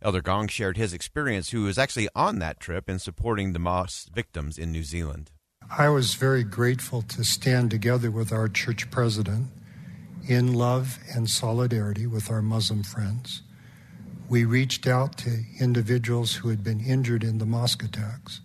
Elder 0.00 0.22
Gong 0.22 0.48
shared 0.48 0.76
his 0.76 0.92
experience, 0.92 1.50
who 1.50 1.64
was 1.64 1.78
actually 1.78 2.08
on 2.14 2.38
that 2.38 2.60
trip 2.60 2.88
in 2.88 2.98
supporting 2.98 3.52
the 3.52 3.58
mosque 3.58 4.08
victims 4.12 4.58
in 4.58 4.70
New 4.70 4.84
Zealand. 4.84 5.30
I 5.76 5.88
was 5.88 6.14
very 6.14 6.44
grateful 6.44 7.02
to 7.02 7.24
stand 7.24 7.70
together 7.70 8.10
with 8.10 8.32
our 8.32 8.48
church 8.48 8.90
president 8.90 9.48
in 10.26 10.54
love 10.54 10.98
and 11.14 11.28
solidarity 11.28 12.06
with 12.06 12.30
our 12.30 12.42
Muslim 12.42 12.82
friends. 12.82 13.42
We 14.28 14.44
reached 14.44 14.86
out 14.86 15.16
to 15.18 15.44
individuals 15.58 16.34
who 16.36 16.48
had 16.48 16.62
been 16.62 16.80
injured 16.80 17.24
in 17.24 17.38
the 17.38 17.46
mosque 17.46 17.82
attacks, 17.82 18.40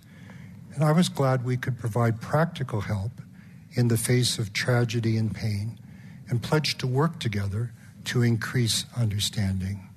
and 0.73 0.83
I 0.83 0.91
was 0.91 1.09
glad 1.09 1.45
we 1.45 1.57
could 1.57 1.77
provide 1.77 2.21
practical 2.21 2.81
help 2.81 3.11
in 3.73 3.87
the 3.87 3.97
face 3.97 4.37
of 4.37 4.53
tragedy 4.53 5.17
and 5.17 5.33
pain 5.33 5.79
and 6.29 6.41
pledged 6.41 6.79
to 6.79 6.87
work 6.87 7.19
together 7.19 7.71
to 8.05 8.21
increase 8.21 8.85
understanding. 8.97 9.89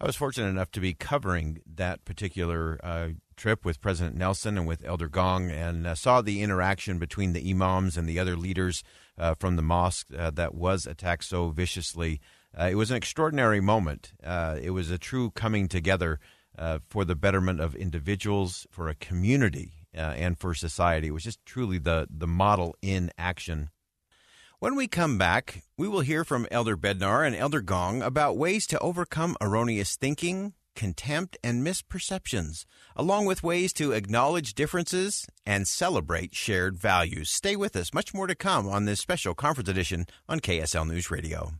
I 0.00 0.06
was 0.06 0.16
fortunate 0.16 0.48
enough 0.48 0.70
to 0.72 0.80
be 0.80 0.94
covering 0.94 1.60
that 1.66 2.04
particular 2.06 2.80
uh, 2.82 3.08
trip 3.36 3.64
with 3.64 3.80
President 3.80 4.16
Nelson 4.16 4.56
and 4.56 4.66
with 4.66 4.84
Elder 4.84 5.08
Gong 5.08 5.50
and 5.50 5.86
uh, 5.86 5.94
saw 5.94 6.22
the 6.22 6.42
interaction 6.42 6.98
between 6.98 7.34
the 7.34 7.50
imams 7.50 7.96
and 7.96 8.08
the 8.08 8.18
other 8.18 8.36
leaders 8.36 8.82
uh, 9.18 9.34
from 9.34 9.56
the 9.56 9.62
mosque 9.62 10.06
uh, 10.16 10.30
that 10.30 10.54
was 10.54 10.86
attacked 10.86 11.24
so 11.24 11.50
viciously. 11.50 12.20
Uh, 12.58 12.68
it 12.70 12.76
was 12.76 12.90
an 12.90 12.96
extraordinary 12.96 13.60
moment. 13.60 14.12
Uh, 14.24 14.56
it 14.60 14.70
was 14.70 14.90
a 14.90 14.98
true 14.98 15.30
coming 15.30 15.68
together 15.68 16.18
for 16.88 17.06
the 17.06 17.16
betterment 17.16 17.58
of 17.58 17.74
individuals, 17.74 18.66
for 18.70 18.88
a 18.88 18.94
community, 18.94 19.79
Uh, 19.96 20.00
and 20.00 20.38
for 20.38 20.54
society. 20.54 21.08
It 21.08 21.12
was 21.12 21.24
just 21.24 21.44
truly 21.44 21.78
the, 21.78 22.06
the 22.08 22.28
model 22.28 22.76
in 22.80 23.10
action. 23.18 23.70
When 24.60 24.76
we 24.76 24.88
come 24.88 25.16
back, 25.16 25.62
we 25.78 25.88
will 25.88 26.02
hear 26.02 26.22
from 26.22 26.46
Elder 26.50 26.76
Bednar 26.76 27.26
and 27.26 27.34
Elder 27.34 27.62
Gong 27.62 28.02
about 28.02 28.36
ways 28.36 28.66
to 28.68 28.78
overcome 28.80 29.36
erroneous 29.40 29.96
thinking, 29.96 30.52
contempt, 30.76 31.38
and 31.42 31.66
misperceptions, 31.66 32.66
along 32.94 33.24
with 33.24 33.42
ways 33.42 33.72
to 33.72 33.92
acknowledge 33.92 34.54
differences 34.54 35.26
and 35.46 35.66
celebrate 35.66 36.34
shared 36.34 36.76
values. 36.76 37.30
Stay 37.30 37.56
with 37.56 37.74
us. 37.74 37.94
Much 37.94 38.12
more 38.12 38.26
to 38.26 38.34
come 38.34 38.68
on 38.68 38.84
this 38.84 39.00
special 39.00 39.34
conference 39.34 39.70
edition 39.70 40.06
on 40.28 40.40
KSL 40.40 40.86
News 40.86 41.10
Radio. 41.10 41.54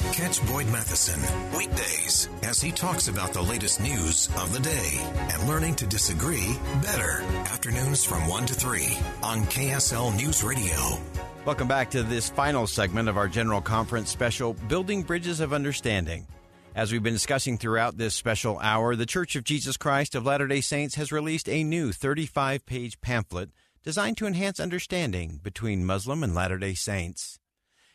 Catch 0.00 0.44
Boyd 0.46 0.66
Matheson 0.68 1.20
weekdays 1.56 2.28
as 2.42 2.60
he 2.60 2.72
talks 2.72 3.06
about 3.06 3.32
the 3.32 3.42
latest 3.42 3.80
news 3.80 4.28
of 4.38 4.52
the 4.52 4.58
day 4.58 4.98
and 5.14 5.46
learning 5.46 5.76
to 5.76 5.86
disagree 5.86 6.56
better. 6.82 7.20
Afternoons 7.52 8.02
from 8.02 8.26
1 8.26 8.46
to 8.46 8.54
3 8.54 8.96
on 9.22 9.44
KSL 9.44 10.16
News 10.16 10.42
Radio. 10.42 10.98
Welcome 11.44 11.68
back 11.68 11.90
to 11.90 12.02
this 12.02 12.30
final 12.30 12.66
segment 12.66 13.08
of 13.08 13.16
our 13.16 13.28
General 13.28 13.60
Conference 13.60 14.10
special, 14.10 14.54
Building 14.54 15.02
Bridges 15.02 15.38
of 15.38 15.52
Understanding. 15.52 16.26
As 16.74 16.90
we've 16.90 17.02
been 17.02 17.14
discussing 17.14 17.58
throughout 17.58 17.96
this 17.96 18.14
special 18.14 18.58
hour, 18.58 18.96
the 18.96 19.06
Church 19.06 19.36
of 19.36 19.44
Jesus 19.44 19.76
Christ 19.76 20.14
of 20.14 20.24
Latter 20.24 20.48
day 20.48 20.62
Saints 20.62 20.94
has 20.96 21.12
released 21.12 21.48
a 21.48 21.62
new 21.62 21.92
35 21.92 22.66
page 22.66 23.00
pamphlet 23.00 23.50
designed 23.84 24.16
to 24.16 24.26
enhance 24.26 24.58
understanding 24.58 25.40
between 25.42 25.84
Muslim 25.84 26.24
and 26.24 26.34
Latter 26.34 26.58
day 26.58 26.74
Saints. 26.74 27.39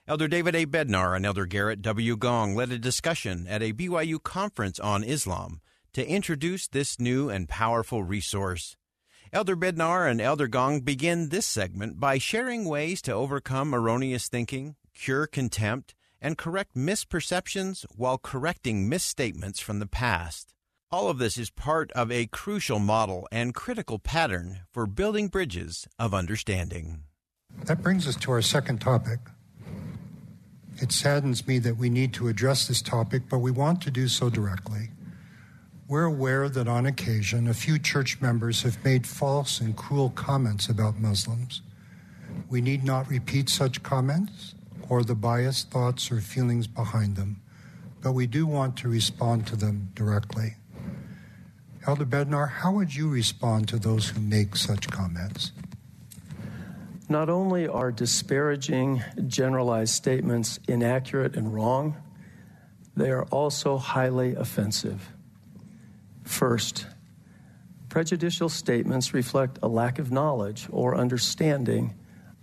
Elder 0.07 0.27
David 0.27 0.53
A. 0.53 0.67
Bednar 0.67 1.15
and 1.15 1.25
Elder 1.25 1.47
Gerrit 1.47 1.81
W. 1.81 2.15
Gong 2.15 2.53
led 2.53 2.71
a 2.71 2.77
discussion 2.77 3.47
at 3.47 3.63
a 3.63 3.73
BYU 3.73 4.21
conference 4.21 4.79
on 4.79 5.03
Islam 5.03 5.61
to 5.93 6.07
introduce 6.07 6.67
this 6.67 6.99
new 6.99 7.31
and 7.31 7.49
powerful 7.49 8.03
resource. 8.03 8.77
Elder 9.33 9.55
Bednar 9.55 10.07
and 10.07 10.21
Elder 10.21 10.47
Gong 10.47 10.81
begin 10.81 11.29
this 11.29 11.47
segment 11.47 11.99
by 11.99 12.19
sharing 12.19 12.65
ways 12.65 13.01
to 13.01 13.13
overcome 13.13 13.73
erroneous 13.73 14.27
thinking, 14.27 14.75
cure 14.93 15.25
contempt, 15.25 15.95
and 16.21 16.37
correct 16.37 16.75
misperceptions 16.75 17.83
while 17.95 18.19
correcting 18.19 18.87
misstatements 18.87 19.59
from 19.59 19.79
the 19.79 19.87
past. 19.87 20.53
All 20.91 21.09
of 21.09 21.17
this 21.17 21.35
is 21.35 21.49
part 21.49 21.91
of 21.93 22.11
a 22.11 22.27
crucial 22.27 22.77
model 22.77 23.27
and 23.31 23.55
critical 23.55 23.97
pattern 23.97 24.59
for 24.71 24.85
building 24.85 25.29
bridges 25.29 25.87
of 25.97 26.13
understanding. 26.13 27.05
That 27.63 27.81
brings 27.81 28.07
us 28.07 28.15
to 28.17 28.31
our 28.33 28.43
second 28.43 28.81
topic 28.81 29.19
it 30.77 30.91
saddens 30.91 31.47
me 31.47 31.59
that 31.59 31.77
we 31.77 31.89
need 31.89 32.13
to 32.13 32.27
address 32.27 32.67
this 32.67 32.81
topic, 32.81 33.23
but 33.29 33.39
we 33.39 33.51
want 33.51 33.81
to 33.81 33.91
do 33.91 34.07
so 34.07 34.29
directly. 34.29 34.89
We're 35.87 36.03
aware 36.03 36.49
that 36.49 36.67
on 36.67 36.85
occasion 36.85 37.47
a 37.47 37.53
few 37.53 37.77
church 37.77 38.19
members 38.19 38.63
have 38.63 38.83
made 38.83 39.05
false 39.05 39.61
and 39.61 39.75
cruel 39.75 40.09
comments 40.09 40.67
about 40.67 40.99
Muslims. 40.99 41.61
We 42.49 42.59
need 42.59 42.83
not 42.83 43.09
repeat 43.09 43.49
such 43.49 43.83
comments 43.83 44.55
or 44.89 45.03
the 45.03 45.15
biased 45.15 45.71
thoughts 45.71 46.11
or 46.11 46.19
feelings 46.21 46.67
behind 46.67 47.15
them, 47.15 47.41
but 48.01 48.13
we 48.13 48.27
do 48.27 48.45
want 48.45 48.77
to 48.77 48.89
respond 48.89 49.47
to 49.47 49.55
them 49.55 49.91
directly. 49.95 50.55
Elder 51.87 52.05
Bednar, 52.05 52.49
how 52.49 52.71
would 52.71 52.95
you 52.95 53.07
respond 53.07 53.67
to 53.67 53.77
those 53.77 54.09
who 54.09 54.19
make 54.19 54.55
such 54.55 54.89
comments? 54.89 55.51
Not 57.07 57.29
only 57.29 57.67
are 57.67 57.91
disparaging 57.91 59.03
generalized 59.27 59.93
statements 59.93 60.59
inaccurate 60.67 61.35
and 61.35 61.53
wrong, 61.53 61.97
they 62.95 63.11
are 63.11 63.25
also 63.25 63.77
highly 63.77 64.35
offensive. 64.35 65.09
First, 66.23 66.87
prejudicial 67.89 68.49
statements 68.49 69.13
reflect 69.13 69.59
a 69.61 69.67
lack 69.67 69.99
of 69.99 70.11
knowledge 70.11 70.67
or 70.71 70.95
understanding 70.95 71.93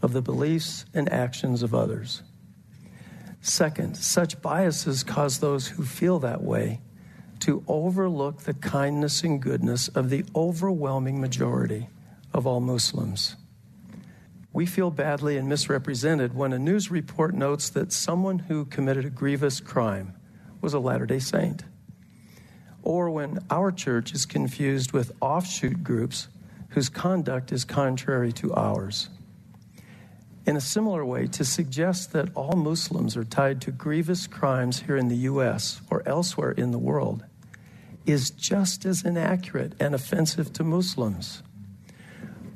of 0.00 0.12
the 0.12 0.22
beliefs 0.22 0.84
and 0.94 1.10
actions 1.12 1.62
of 1.62 1.74
others. 1.74 2.22
Second, 3.40 3.96
such 3.96 4.40
biases 4.40 5.02
cause 5.02 5.38
those 5.40 5.66
who 5.68 5.84
feel 5.84 6.20
that 6.20 6.42
way 6.42 6.80
to 7.40 7.64
overlook 7.66 8.42
the 8.42 8.54
kindness 8.54 9.24
and 9.24 9.42
goodness 9.42 9.88
of 9.88 10.10
the 10.10 10.24
overwhelming 10.36 11.20
majority 11.20 11.88
of 12.32 12.46
all 12.46 12.60
Muslims. 12.60 13.34
We 14.52 14.66
feel 14.66 14.90
badly 14.90 15.38
and 15.38 15.48
misrepresented 15.48 16.34
when 16.34 16.52
a 16.52 16.58
news 16.58 16.90
report 16.90 17.34
notes 17.34 17.70
that 17.70 17.92
someone 17.92 18.40
who 18.40 18.66
committed 18.66 19.04
a 19.04 19.10
grievous 19.10 19.60
crime 19.60 20.14
was 20.60 20.74
a 20.74 20.78
Latter 20.78 21.06
day 21.06 21.18
Saint, 21.18 21.64
or 22.82 23.10
when 23.10 23.38
our 23.50 23.72
church 23.72 24.12
is 24.12 24.26
confused 24.26 24.92
with 24.92 25.12
offshoot 25.20 25.82
groups 25.82 26.28
whose 26.70 26.88
conduct 26.88 27.52
is 27.52 27.64
contrary 27.64 28.32
to 28.32 28.52
ours. 28.54 29.08
In 30.44 30.56
a 30.56 30.60
similar 30.60 31.04
way, 31.04 31.28
to 31.28 31.44
suggest 31.44 32.12
that 32.12 32.34
all 32.34 32.56
Muslims 32.56 33.16
are 33.16 33.24
tied 33.24 33.60
to 33.62 33.70
grievous 33.70 34.26
crimes 34.26 34.80
here 34.80 34.96
in 34.96 35.08
the 35.08 35.16
U.S. 35.16 35.80
or 35.88 36.02
elsewhere 36.04 36.50
in 36.50 36.72
the 36.72 36.78
world 36.78 37.24
is 38.04 38.30
just 38.30 38.84
as 38.84 39.04
inaccurate 39.04 39.74
and 39.78 39.94
offensive 39.94 40.52
to 40.54 40.64
Muslims. 40.64 41.42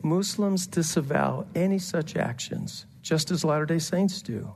Muslims 0.03 0.67
disavow 0.67 1.47
any 1.55 1.79
such 1.79 2.17
actions, 2.17 2.87
just 3.03 3.31
as 3.31 3.45
Latter 3.45 3.67
day 3.67 3.79
Saints 3.79 4.23
do. 4.23 4.55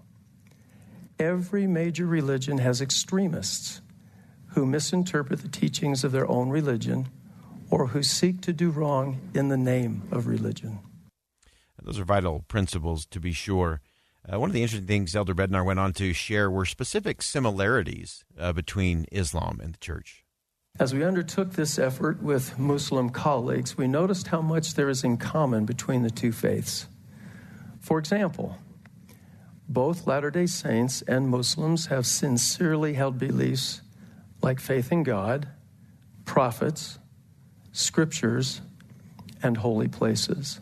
Every 1.19 1.67
major 1.67 2.07
religion 2.07 2.59
has 2.59 2.81
extremists 2.81 3.81
who 4.55 4.67
misinterpret 4.67 5.43
the 5.43 5.49
teachings 5.49 6.03
of 6.03 6.13
their 6.13 6.29
own 6.31 6.49
religion 6.51 7.09
or 7.71 7.89
who 7.89 8.03
seek 8.03 8.41
to 8.43 8.53
do 8.53 8.71
wrong 8.71 9.21
in 9.35 9.49
the 9.49 9.57
name 9.57 10.03
of 10.11 10.27
religion. 10.27 10.81
Those 11.83 11.99
are 11.99 12.05
vital 12.05 12.45
principles, 12.49 13.07
to 13.07 13.21
be 13.21 13.33
sure. 13.33 13.81
Uh, 14.31 14.39
one 14.39 14.51
of 14.51 14.55
the 14.55 14.63
interesting 14.63 14.87
things 14.87 15.17
Elder 15.17 15.35
Bednar 15.35 15.65
went 15.65 15.79
on 15.79 15.93
to 15.95 16.13
share 16.13 16.51
were 16.51 16.67
specific 16.67 17.23
similarities 17.23 18.25
uh, 18.39 18.53
between 18.53 19.07
Islam 19.11 19.61
and 19.63 19.75
the 19.75 19.79
church. 19.79 20.20
As 20.79 20.95
we 20.95 21.05
undertook 21.05 21.53
this 21.53 21.79
effort 21.79 22.23
with 22.23 22.59
Muslim 22.59 23.11
colleagues, 23.11 23.77
we 23.77 23.87
noticed 23.87 24.29
how 24.29 24.41
much 24.41 24.75
there 24.75 24.89
is 24.89 25.05
in 25.05 25.19
common 25.19 25.67
between 25.67 26.03
the 26.03 26.11
two 26.11 26.33
faiths. 26.33 26.87
For 27.81 27.99
example, 27.99 28.57
both 29.69 30.07
Latter 30.07 30.31
day 30.31 30.47
Saints 30.47 31.03
and 31.03 31.29
Muslims 31.29 31.87
have 31.87 32.07
sincerely 32.07 32.95
held 32.95 33.19
beliefs 33.19 33.83
like 34.43 34.59
faith 34.59 34.91
in 34.91 35.03
God, 35.03 35.49
prophets, 36.25 36.99
scriptures, 37.73 38.63
and 39.43 39.59
holy 39.59 39.89
places. 39.89 40.61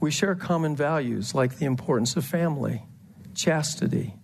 We 0.00 0.10
share 0.10 0.34
common 0.34 0.76
values 0.76 1.34
like 1.34 1.56
the 1.58 1.66
importance 1.66 2.16
of 2.16 2.24
family, 2.24 2.82
chastity, 3.34 4.14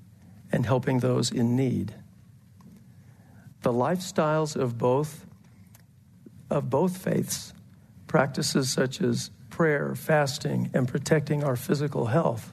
and 0.52 0.66
helping 0.66 1.00
those 1.00 1.30
in 1.30 1.56
need. 1.56 1.94
The 3.64 3.72
lifestyles 3.72 4.57
of 4.57 4.77
both 4.77 5.24
of 6.50 6.68
both 6.68 6.98
faiths, 6.98 7.55
practices 8.07 8.68
such 8.68 9.00
as 9.00 9.31
prayer, 9.48 9.94
fasting, 9.94 10.70
and 10.74 10.87
protecting 10.87 11.42
our 11.42 11.57
physical 11.57 12.05
health 12.05 12.53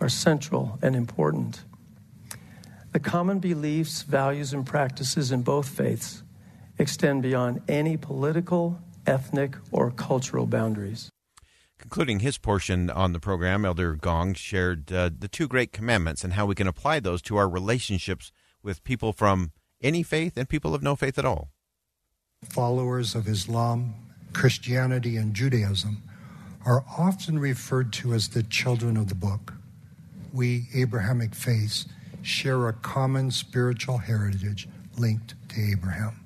are 0.00 0.08
central 0.08 0.78
and 0.80 0.94
important. 0.94 1.64
The 2.92 3.00
common 3.00 3.40
beliefs, 3.40 4.02
values, 4.02 4.52
and 4.52 4.64
practices 4.64 5.32
in 5.32 5.42
both 5.42 5.68
faiths 5.68 6.22
extend 6.78 7.24
beyond 7.24 7.62
any 7.66 7.96
political, 7.96 8.78
ethnic, 9.04 9.56
or 9.72 9.90
cultural 9.90 10.46
boundaries. 10.46 11.10
Concluding 11.80 12.20
his 12.20 12.38
portion 12.38 12.88
on 12.88 13.12
the 13.12 13.18
program, 13.18 13.64
Elder 13.64 13.96
Gong 13.96 14.34
shared 14.34 14.92
uh, 14.92 15.10
the 15.18 15.26
two 15.26 15.48
great 15.48 15.72
commandments 15.72 16.22
and 16.22 16.34
how 16.34 16.46
we 16.46 16.54
can 16.54 16.68
apply 16.68 17.00
those 17.00 17.20
to 17.22 17.36
our 17.36 17.48
relationships 17.48 18.30
with 18.62 18.84
people 18.84 19.12
from 19.12 19.50
any 19.82 20.02
faith 20.02 20.36
and 20.36 20.48
people 20.48 20.74
of 20.74 20.82
no 20.82 20.96
faith 20.96 21.18
at 21.18 21.24
all. 21.24 21.50
Followers 22.44 23.14
of 23.14 23.28
Islam, 23.28 23.94
Christianity, 24.32 25.16
and 25.16 25.34
Judaism 25.34 26.02
are 26.64 26.84
often 26.98 27.38
referred 27.38 27.92
to 27.94 28.14
as 28.14 28.28
the 28.28 28.42
children 28.42 28.96
of 28.96 29.08
the 29.08 29.14
book. 29.14 29.54
We, 30.32 30.66
Abrahamic 30.74 31.34
faiths, 31.34 31.86
share 32.22 32.68
a 32.68 32.72
common 32.72 33.30
spiritual 33.30 33.98
heritage 33.98 34.68
linked 34.96 35.34
to 35.50 35.60
Abraham. 35.60 36.24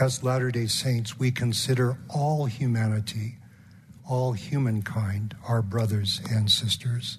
As 0.00 0.22
Latter 0.22 0.50
day 0.50 0.66
Saints, 0.66 1.18
we 1.18 1.30
consider 1.30 1.98
all 2.08 2.46
humanity 2.46 3.38
all 4.08 4.32
humankind 4.32 5.36
our 5.46 5.62
brothers 5.62 6.20
and 6.30 6.50
sisters. 6.50 7.18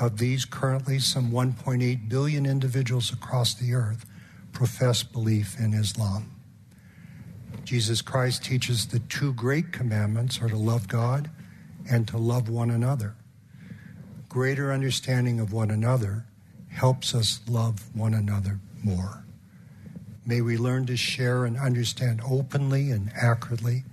Of 0.00 0.16
these, 0.16 0.46
currently 0.46 0.98
some 0.98 1.30
1.8 1.30 2.08
billion 2.08 2.46
individuals 2.46 3.12
across 3.12 3.52
the 3.52 3.74
earth 3.74 4.06
profess 4.52 5.02
belief 5.02 5.60
in 5.60 5.74
Islam. 5.74 6.34
Jesus 7.64 8.00
Christ 8.00 8.42
teaches 8.42 8.86
the 8.86 8.98
two 8.98 9.34
great 9.34 9.72
commandments 9.72 10.40
are 10.40 10.48
to 10.48 10.56
love 10.56 10.88
God 10.88 11.30
and 11.88 12.08
to 12.08 12.16
love 12.16 12.48
one 12.48 12.70
another. 12.70 13.14
Greater 14.28 14.72
understanding 14.72 15.38
of 15.38 15.52
one 15.52 15.70
another 15.70 16.24
helps 16.68 17.14
us 17.14 17.40
love 17.48 17.94
one 17.94 18.14
another 18.14 18.58
more. 18.82 19.24
May 20.24 20.40
we 20.40 20.56
learn 20.56 20.86
to 20.86 20.96
share 20.96 21.44
and 21.44 21.58
understand 21.58 22.22
openly 22.28 22.90
and 22.90 23.12
accurately 23.14 23.84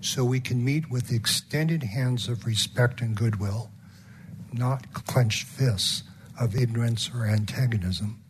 so 0.00 0.24
we 0.24 0.40
can 0.40 0.64
meet 0.64 0.90
with 0.90 1.12
extended 1.12 1.82
hands 1.82 2.28
of 2.28 2.46
respect 2.46 3.00
and 3.00 3.14
goodwill, 3.14 3.70
not 4.54 4.92
clenched 4.92 5.44
fists 5.46 6.02
of 6.38 6.56
ignorance 6.56 7.10
or 7.14 7.26
antagonism. 7.26 8.22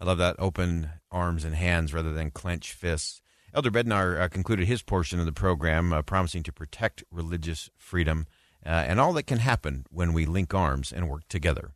I 0.00 0.04
love 0.04 0.18
that 0.18 0.36
open 0.38 0.90
arms 1.10 1.44
and 1.44 1.54
hands 1.54 1.94
rather 1.94 2.12
than 2.12 2.30
clenched 2.30 2.72
fists. 2.72 3.22
Elder 3.54 3.70
Bednar 3.70 4.20
uh, 4.20 4.28
concluded 4.28 4.66
his 4.66 4.82
portion 4.82 5.18
of 5.18 5.26
the 5.26 5.32
program 5.32 5.92
uh, 5.92 6.02
promising 6.02 6.42
to 6.42 6.52
protect 6.52 7.02
religious 7.10 7.70
freedom 7.76 8.26
uh, 8.64 8.68
and 8.68 9.00
all 9.00 9.12
that 9.14 9.26
can 9.26 9.38
happen 9.38 9.86
when 9.90 10.12
we 10.12 10.26
link 10.26 10.52
arms 10.52 10.92
and 10.92 11.08
work 11.08 11.22
together. 11.28 11.72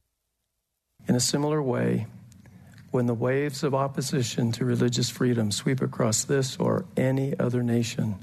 In 1.09 1.15
a 1.15 1.21
similar 1.21 1.63
way, 1.63 2.07
when 2.91 3.07
the 3.07 3.15
waves 3.15 3.63
of 3.63 3.75
opposition 3.75 4.53
to 4.53 4.65
religious 4.65 5.09
freedom 5.09 5.53
sweep 5.53 5.81
across 5.81 6.25
this 6.25 6.57
or 6.59 6.85
any 6.97 7.39
other 7.39 7.63
nation, 7.63 8.17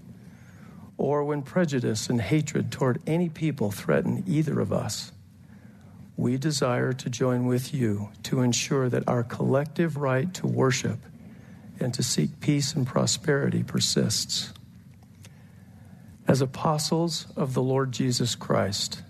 or 0.97 1.23
when 1.23 1.41
prejudice 1.41 2.09
and 2.09 2.19
hatred 2.19 2.71
toward 2.71 3.01
any 3.07 3.29
people 3.29 3.71
threaten 3.71 4.23
either 4.27 4.59
of 4.59 4.73
us, 4.73 5.11
we 6.17 6.35
desire 6.35 6.91
to 6.91 7.09
join 7.11 7.45
with 7.45 7.73
you 7.73 8.09
to 8.23 8.41
ensure 8.41 8.89
that 8.89 9.07
our 9.07 9.23
collective 9.23 9.97
right 9.97 10.33
to 10.33 10.47
worship 10.47 10.99
and 11.79 11.93
to 11.93 12.01
seek 12.01 12.39
peace 12.39 12.73
and 12.73 12.87
prosperity 12.87 13.61
persists. 13.61 14.51
As 16.27 16.41
apostles 16.41 17.27
of 17.35 17.53
the 17.53 17.61
Lord 17.61 17.91
Jesus 17.91 18.35
Christ, 18.35 19.03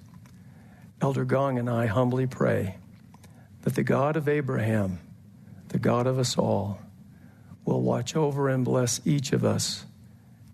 Elder 1.02 1.24
Gong 1.24 1.58
and 1.58 1.70
I 1.70 1.86
humbly 1.86 2.28
pray 2.28 2.76
that 3.62 3.76
the 3.76 3.84
God 3.84 4.18
of 4.18 4.28
Abraham, 4.28 5.00
the 5.70 5.80
God 5.80 6.08
of 6.08 6.20
us 6.20 6.38
all, 6.38 6.80
will 7.64 7.82
watch 7.82 8.16
over 8.16 8.50
and 8.50 8.66
bless 8.66 9.00
each 9.06 9.32
of 9.32 9.46
us 9.46 9.86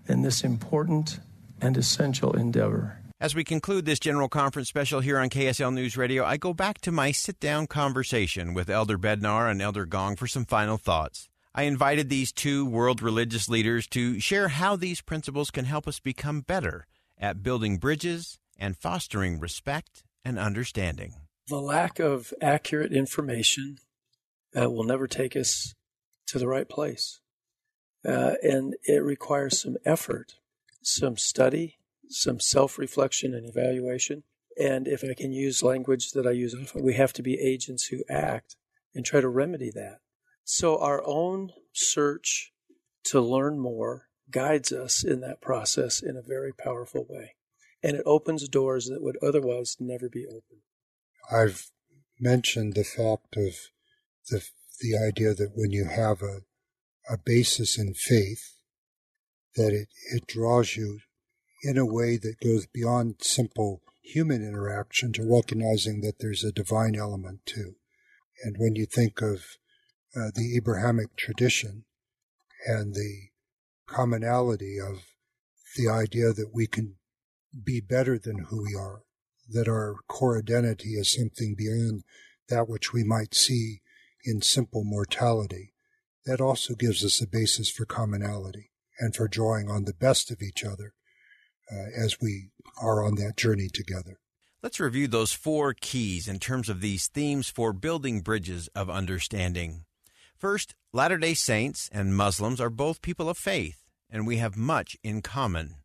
in 0.08 0.22
this 0.22 0.44
important 0.44 1.20
and 1.60 1.76
essential 1.78 2.34
endeavor. 2.34 3.00
As 3.24 3.34
we 3.34 3.46
conclude 3.46 3.86
this 3.86 4.02
General 4.02 4.28
Conference 4.28 4.68
special 4.68 5.00
here 5.00 5.18
on 5.18 5.30
KSL 5.30 5.74
News 5.74 5.96
Radio, 5.96 6.26
I 6.26 6.36
go 6.36 6.54
back 6.54 6.82
to 6.82 6.92
my 6.92 7.14
sit 7.14 7.40
down 7.40 7.68
conversation 7.68 8.54
with 8.54 8.70
Elder 8.70 8.98
Bednar 8.98 9.50
and 9.50 9.62
Elder 9.62 9.86
Gong 9.86 10.18
for 10.18 10.28
some 10.28 10.44
final 10.44 10.76
thoughts. 10.76 11.30
I 11.56 11.64
invited 11.64 12.10
these 12.10 12.34
two 12.34 12.66
world 12.66 13.02
religious 13.02 13.48
leaders 13.48 13.88
to 13.92 14.20
share 14.20 14.50
how 14.50 14.76
these 14.76 15.00
principles 15.00 15.52
can 15.52 15.64
help 15.64 15.88
us 15.88 16.02
become 16.02 16.42
better 16.42 16.86
at 17.18 17.42
building 17.42 17.78
bridges 17.78 18.40
and 18.60 18.76
fostering 18.76 19.40
respect 19.40 20.04
and 20.26 20.38
understanding. 20.38 21.14
The 21.48 21.62
lack 21.62 22.00
of 22.00 22.34
accurate 22.42 22.92
information 22.92 23.78
uh, 24.54 24.70
will 24.70 24.84
never 24.84 25.08
take 25.08 25.38
us 25.38 25.74
to 26.28 26.40
the 26.40 26.48
right 26.50 26.68
place. 26.68 27.22
Uh, 28.06 28.34
and 28.44 28.76
it 28.84 29.02
requires 29.02 29.62
some 29.62 29.78
effort, 29.86 30.34
some 30.82 31.16
study, 31.16 31.78
some 32.10 32.40
self 32.40 32.78
reflection 32.78 33.34
and 33.34 33.48
evaluation. 33.48 34.24
And 34.58 34.88
if 34.88 35.04
I 35.04 35.14
can 35.14 35.32
use 35.32 35.64
language 35.64 36.12
that 36.12 36.28
I 36.28 36.32
use 36.32 36.56
often, 36.56 36.84
we 36.84 36.94
have 36.94 37.14
to 37.14 37.24
be 37.24 37.40
agents 37.40 37.86
who 37.86 38.04
act 38.10 38.56
and 38.94 39.04
try 39.04 39.20
to 39.20 39.30
remedy 39.30 39.72
that. 39.72 40.00
So 40.44 40.78
our 40.80 41.02
own 41.06 41.52
search 41.74 42.52
to 43.06 43.20
learn 43.20 43.60
more 43.60 44.10
guides 44.30 44.72
us 44.72 45.04
in 45.04 45.22
that 45.22 45.42
process 45.42 46.02
in 46.02 46.16
a 46.16 46.22
very 46.22 46.54
powerful 46.54 47.06
way. 47.10 47.36
And 47.82 47.98
it 47.98 48.04
opens 48.06 48.48
doors 48.48 48.86
that 48.88 49.02
would 49.02 49.18
otherwise 49.22 49.78
never 49.80 50.10
be 50.10 50.26
open. 50.28 50.62
I've 51.32 51.68
mentioned 52.20 52.76
the 52.76 52.84
fact 52.84 53.36
of 53.36 53.54
the, 54.30 54.44
the 54.80 54.98
idea 54.98 55.34
that 55.34 55.52
when 55.56 55.72
you 55.72 55.86
have 55.86 56.22
a, 56.22 56.42
a 57.12 57.18
basis 57.18 57.78
in 57.78 57.94
faith, 57.94 58.54
that 59.56 59.74
it, 59.74 59.90
it 60.12 60.28
draws 60.28 60.76
you 60.76 61.00
in 61.64 61.78
a 61.78 61.86
way 61.86 62.18
that 62.18 62.42
goes 62.44 62.68
beyond 62.68 63.16
simple 63.22 63.82
human 64.02 64.46
interaction 64.46 65.14
to 65.14 65.24
recognizing 65.24 66.02
that 66.02 66.20
there's 66.20 66.44
a 66.44 66.52
divine 66.52 66.96
element 66.96 67.40
too. 67.46 67.76
And 68.44 68.58
when 68.60 68.76
you 68.76 68.86
think 68.86 69.22
of 69.22 69.58
uh, 70.16 70.30
the 70.36 70.56
Abrahamic 70.58 71.16
tradition 71.16 71.86
and 72.68 72.94
the 72.94 73.30
commonality 73.88 74.78
of 74.78 75.06
the 75.78 75.90
idea 75.90 76.34
that 76.34 76.52
we 76.54 76.68
can 76.68 76.96
be 77.64 77.80
better 77.80 78.20
than 78.20 78.46
who 78.50 78.64
we 78.64 78.76
are, 78.76 79.04
that 79.50 79.70
our 79.70 79.96
core 80.08 80.38
identity 80.38 80.96
is 80.96 81.14
something 81.14 81.56
beyond 81.58 82.04
that 82.50 82.68
which 82.68 82.92
we 82.92 83.04
might 83.04 83.34
see 83.34 83.82
in 84.26 84.42
simple 84.42 84.84
mortality, 84.84 85.74
that 86.26 86.42
also 86.42 86.74
gives 86.76 87.06
us 87.06 87.22
a 87.22 87.28
basis 87.28 87.70
for 87.70 87.86
commonality 87.86 88.72
and 89.00 89.16
for 89.16 89.28
drawing 89.28 89.70
on 89.70 89.86
the 89.86 89.94
best 89.94 90.30
of 90.30 90.42
each 90.42 90.64
other 90.64 90.94
Uh, 91.74 91.88
as 91.98 92.18
we 92.22 92.50
are 92.80 93.04
on 93.04 93.16
that 93.16 93.36
journey 93.36 93.68
together. 93.68 94.20
Let's 94.62 94.80
review 94.80 95.08
those 95.08 95.34
four 95.34 95.74
keys 95.74 96.28
in 96.28 96.38
terms 96.38 96.70
of 96.70 96.82
these 96.82 97.08
themes 97.08 97.50
for 97.50 97.74
building 97.74 98.22
bridges 98.22 98.68
of 98.76 98.92
understanding. 98.92 99.86
First, 100.38 100.76
Latter 100.92 101.18
day 101.18 101.34
Saints 101.34 101.90
and 101.92 102.16
Muslims 102.16 102.62
are 102.62 102.70
both 102.70 103.02
people 103.02 103.28
of 103.28 103.40
faith, 103.40 103.86
and 104.08 104.28
we 104.28 104.38
have 104.38 104.56
much 104.56 104.96
in 105.04 105.24
common. 105.24 105.76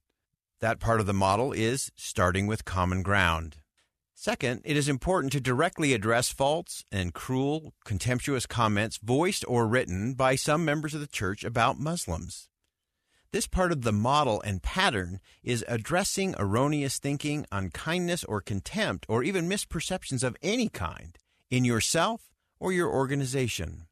That 0.61 0.81
part 0.81 1.01
of 1.01 1.07
the 1.07 1.15
model 1.15 1.53
is 1.53 1.91
starting 1.97 2.47
with 2.47 2.67
common 2.67 3.03
ground. 3.03 3.57
Second, 4.15 4.61
it 4.65 4.77
is 4.77 4.89
important 4.89 5.33
to 5.33 5.41
directly 5.41 5.95
address 5.95 6.31
false 6.31 6.85
and 6.93 7.15
cruel, 7.15 7.73
contemptuous 7.87 8.45
comments 8.45 8.99
voiced 8.99 9.45
or 9.49 9.67
written 9.67 10.13
by 10.13 10.35
some 10.35 10.67
members 10.67 10.93
of 10.93 11.01
the 11.01 11.07
church 11.07 11.45
about 11.45 11.79
Muslims. 11.79 12.51
This 13.31 13.47
part 13.47 13.73
of 13.73 13.83
the 13.83 13.93
model 13.93 14.41
and 14.41 14.63
pattern 14.63 15.21
is 15.43 15.65
addressing 15.69 16.35
erroneous 16.39 16.99
thinking, 16.99 17.45
unkindness, 17.53 18.25
or 18.25 18.41
contempt, 18.41 19.05
or 19.07 19.23
even 19.23 19.49
misperceptions 19.49 20.23
of 20.23 20.37
any 20.43 20.71
kind 20.71 21.19
in 21.51 21.65
yourself 21.65 22.33
or 22.59 22.73
your 22.73 22.89
organization. 22.89 23.87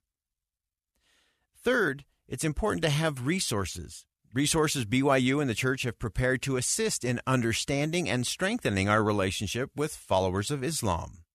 Third, 1.63 2.05
it's 2.27 2.45
important 2.45 2.83
to 2.83 2.91
have 2.91 3.27
resources. 3.27 4.07
Resources 4.33 4.87
BYU 4.87 5.41
and 5.41 5.51
the 5.51 5.55
church 5.55 5.83
have 5.83 5.99
prepared 5.99 6.41
to 6.43 6.57
assist 6.57 7.05
in 7.05 7.21
understanding 7.27 8.09
and 8.09 8.27
strengthening 8.27 8.89
our 8.89 9.03
relationship 9.03 9.71
with 9.77 9.95
followers 9.95 10.51
of 10.51 10.65
Islam. 10.65 11.26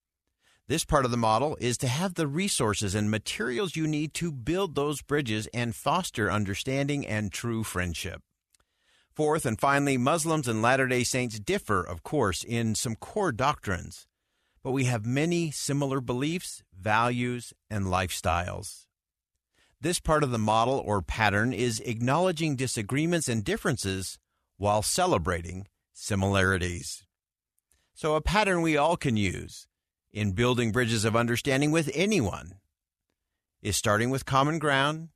This 0.68 0.84
part 0.84 1.04
of 1.04 1.10
the 1.10 1.16
model 1.16 1.56
is 1.60 1.76
to 1.78 1.88
have 1.88 2.14
the 2.14 2.28
resources 2.28 2.94
and 2.94 3.10
materials 3.10 3.74
you 3.74 3.88
need 3.88 4.14
to 4.14 4.30
build 4.30 4.74
those 4.74 5.02
bridges 5.02 5.48
and 5.52 5.74
foster 5.74 6.30
understanding 6.30 7.04
and 7.04 7.32
true 7.32 7.64
friendship. 7.64 8.22
Fourth 9.12 9.44
and 9.44 9.60
finally, 9.60 9.98
Muslims 9.98 10.46
and 10.46 10.62
Latter 10.62 10.86
day 10.86 11.02
Saints 11.02 11.40
differ, 11.40 11.82
of 11.82 12.04
course, 12.04 12.44
in 12.44 12.76
some 12.76 12.94
core 12.94 13.32
doctrines, 13.32 14.06
but 14.62 14.70
we 14.70 14.84
have 14.84 15.04
many 15.04 15.50
similar 15.50 16.00
beliefs, 16.00 16.62
values, 16.80 17.52
and 17.68 17.86
lifestyles. 17.86 18.86
This 19.80 19.98
part 19.98 20.22
of 20.22 20.30
the 20.30 20.38
model 20.38 20.80
or 20.86 21.02
pattern 21.02 21.52
is 21.52 21.80
acknowledging 21.80 22.54
disagreements 22.54 23.28
and 23.28 23.42
differences 23.42 24.16
while 24.56 24.80
celebrating 24.80 25.66
similarities. 25.92 27.04
So, 27.94 28.14
a 28.14 28.20
pattern 28.20 28.62
we 28.62 28.76
all 28.76 28.96
can 28.96 29.16
use 29.16 29.66
in 30.12 30.32
building 30.32 30.72
bridges 30.72 31.04
of 31.04 31.16
understanding 31.16 31.70
with 31.70 31.90
anyone 31.94 32.54
is 33.62 33.76
starting 33.76 34.10
with 34.10 34.26
common 34.26 34.58
ground, 34.58 35.08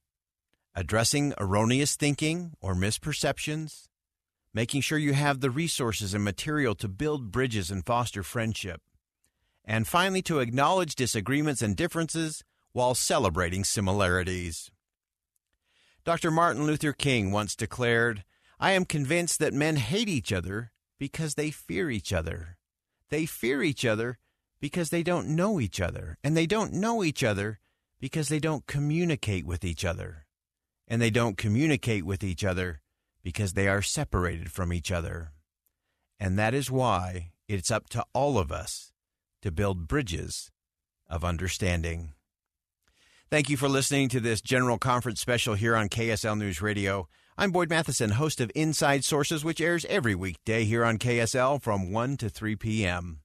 addressing 0.75 1.35
erroneous 1.39 1.97
thinking 1.97 2.53
or 2.61 2.75
misperceptions, 2.75 3.89
making 4.55 4.81
sure 4.81 4.99
you 4.99 5.13
have 5.13 5.41
the 5.41 5.51
resources 5.51 6.15
and 6.15 6.25
material 6.25 6.75
to 6.75 6.89
build 6.89 7.31
bridges 7.31 7.71
and 7.71 7.85
foster 7.85 8.23
friendship, 8.23 8.81
and 9.65 9.87
finally 9.87 10.23
to 10.23 10.39
acknowledge 10.39 10.95
disagreements 10.95 11.61
and 11.61 11.77
differences 11.77 12.43
while 12.73 12.95
celebrating 12.95 13.65
similarities. 13.65 14.71
Dr. 16.05 16.31
Martin 16.31 16.65
Luther 16.65 16.93
King 16.93 17.33
once 17.33 17.57
declared, 17.57 18.25
I 18.61 18.73
am 18.73 18.85
convinced 18.85 19.41
that 19.41 19.53
men 19.53 19.77
hate 19.77 20.09
each 20.09 20.33
other 20.33 20.71
because 20.99 21.35
they 21.35 21.51
fear 21.51 21.91
each 21.91 22.13
other. 22.13 22.57
They 23.11 23.27
fear 23.27 23.63
each 23.63 23.85
other 23.85 24.19
because 24.61 24.91
they 24.91 25.03
don't 25.03 25.29
know 25.29 25.61
each 25.61 25.81
other, 25.81 26.19
and 26.25 26.37
they 26.37 26.47
don't 26.47 26.73
know 26.73 27.05
each 27.05 27.23
other 27.23 27.59
because 28.01 28.29
they 28.29 28.39
don't 28.39 28.67
communicate 28.67 29.47
with 29.47 29.65
each 29.65 29.85
other, 29.85 30.27
and 30.89 31.01
they 31.01 31.11
don't 31.11 31.39
communicate 31.39 32.05
with 32.05 32.23
each 32.25 32.45
other 32.45 32.81
because 33.23 33.53
they 33.53 33.69
are 33.69 33.83
separated 33.83 34.51
from 34.51 34.73
each 34.73 34.93
other. 34.93 35.33
And 36.19 36.39
that 36.39 36.55
is 36.55 36.71
why 36.71 37.33
it's 37.49 37.71
up 37.71 37.89
to 37.91 38.05
all 38.13 38.39
of 38.39 38.51
us 38.51 38.93
to 39.43 39.51
build 39.51 39.89
bridges 39.89 40.51
of 41.09 41.25
understanding. 41.25 42.13
Thank 43.31 43.51
you 43.51 43.57
for 43.57 43.69
listening 43.69 44.09
to 44.11 44.21
this 44.21 44.41
General 44.41 44.79
Conference 44.79 45.21
special 45.21 45.55
here 45.55 45.77
on 45.77 45.89
KSL 45.89 46.39
News 46.39 46.63
Radio. 46.63 47.09
I'm 47.37 47.51
Boyd 47.51 47.69
Matheson, 47.69 48.13
host 48.13 48.41
of 48.41 48.51
Inside 48.55 49.05
Sources, 49.05 49.45
which 49.45 49.61
airs 49.61 49.85
every 49.87 50.15
weekday 50.15 50.65
here 50.65 50.85
on 50.85 50.97
KSL 50.97 51.61
from 51.61 51.93
1 51.93 52.17
to 52.19 52.31
3 52.31 52.57
p.m. 52.57 53.21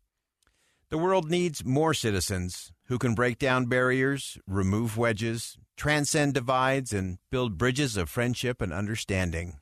The 0.92 0.98
world 0.98 1.32
needs 1.32 1.64
more 1.64 1.94
citizens 1.94 2.74
who 2.88 2.98
can 2.98 3.16
break 3.16 3.40
down 3.40 3.68
barriers, 3.68 4.38
remove 4.46 4.98
wedges, 4.98 5.58
transcend 5.78 6.34
divides, 6.34 6.92
and 6.92 7.18
build 7.30 7.58
bridges 7.58 7.96
of 7.96 8.10
friendship 8.10 8.62
and 8.62 8.74
understanding. 8.74 9.58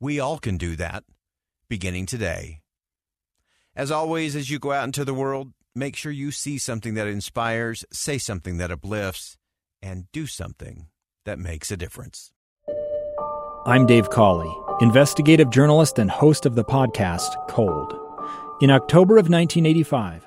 We 0.00 0.18
all 0.18 0.40
can 0.40 0.56
do 0.56 0.74
that, 0.74 1.04
beginning 1.68 2.06
today. 2.06 2.62
As 3.76 3.92
always, 3.92 4.34
as 4.34 4.50
you 4.50 4.58
go 4.58 4.72
out 4.72 4.86
into 4.86 5.04
the 5.04 5.14
world, 5.14 5.52
make 5.72 5.94
sure 5.94 6.10
you 6.10 6.32
see 6.32 6.58
something 6.58 6.94
that 6.94 7.06
inspires, 7.06 7.84
say 7.92 8.18
something 8.18 8.56
that 8.56 8.72
uplifts, 8.72 9.38
and 9.80 10.10
do 10.10 10.26
something 10.26 10.88
that 11.26 11.38
makes 11.38 11.70
a 11.70 11.76
difference. 11.76 12.32
I'm 13.66 13.86
Dave 13.86 14.10
Cawley, 14.10 14.52
investigative 14.80 15.50
journalist 15.50 16.00
and 16.00 16.10
host 16.10 16.44
of 16.44 16.56
the 16.56 16.64
podcast 16.64 17.36
Cold. 17.48 17.94
In 18.60 18.70
October 18.72 19.14
of 19.14 19.30
1985, 19.30 20.26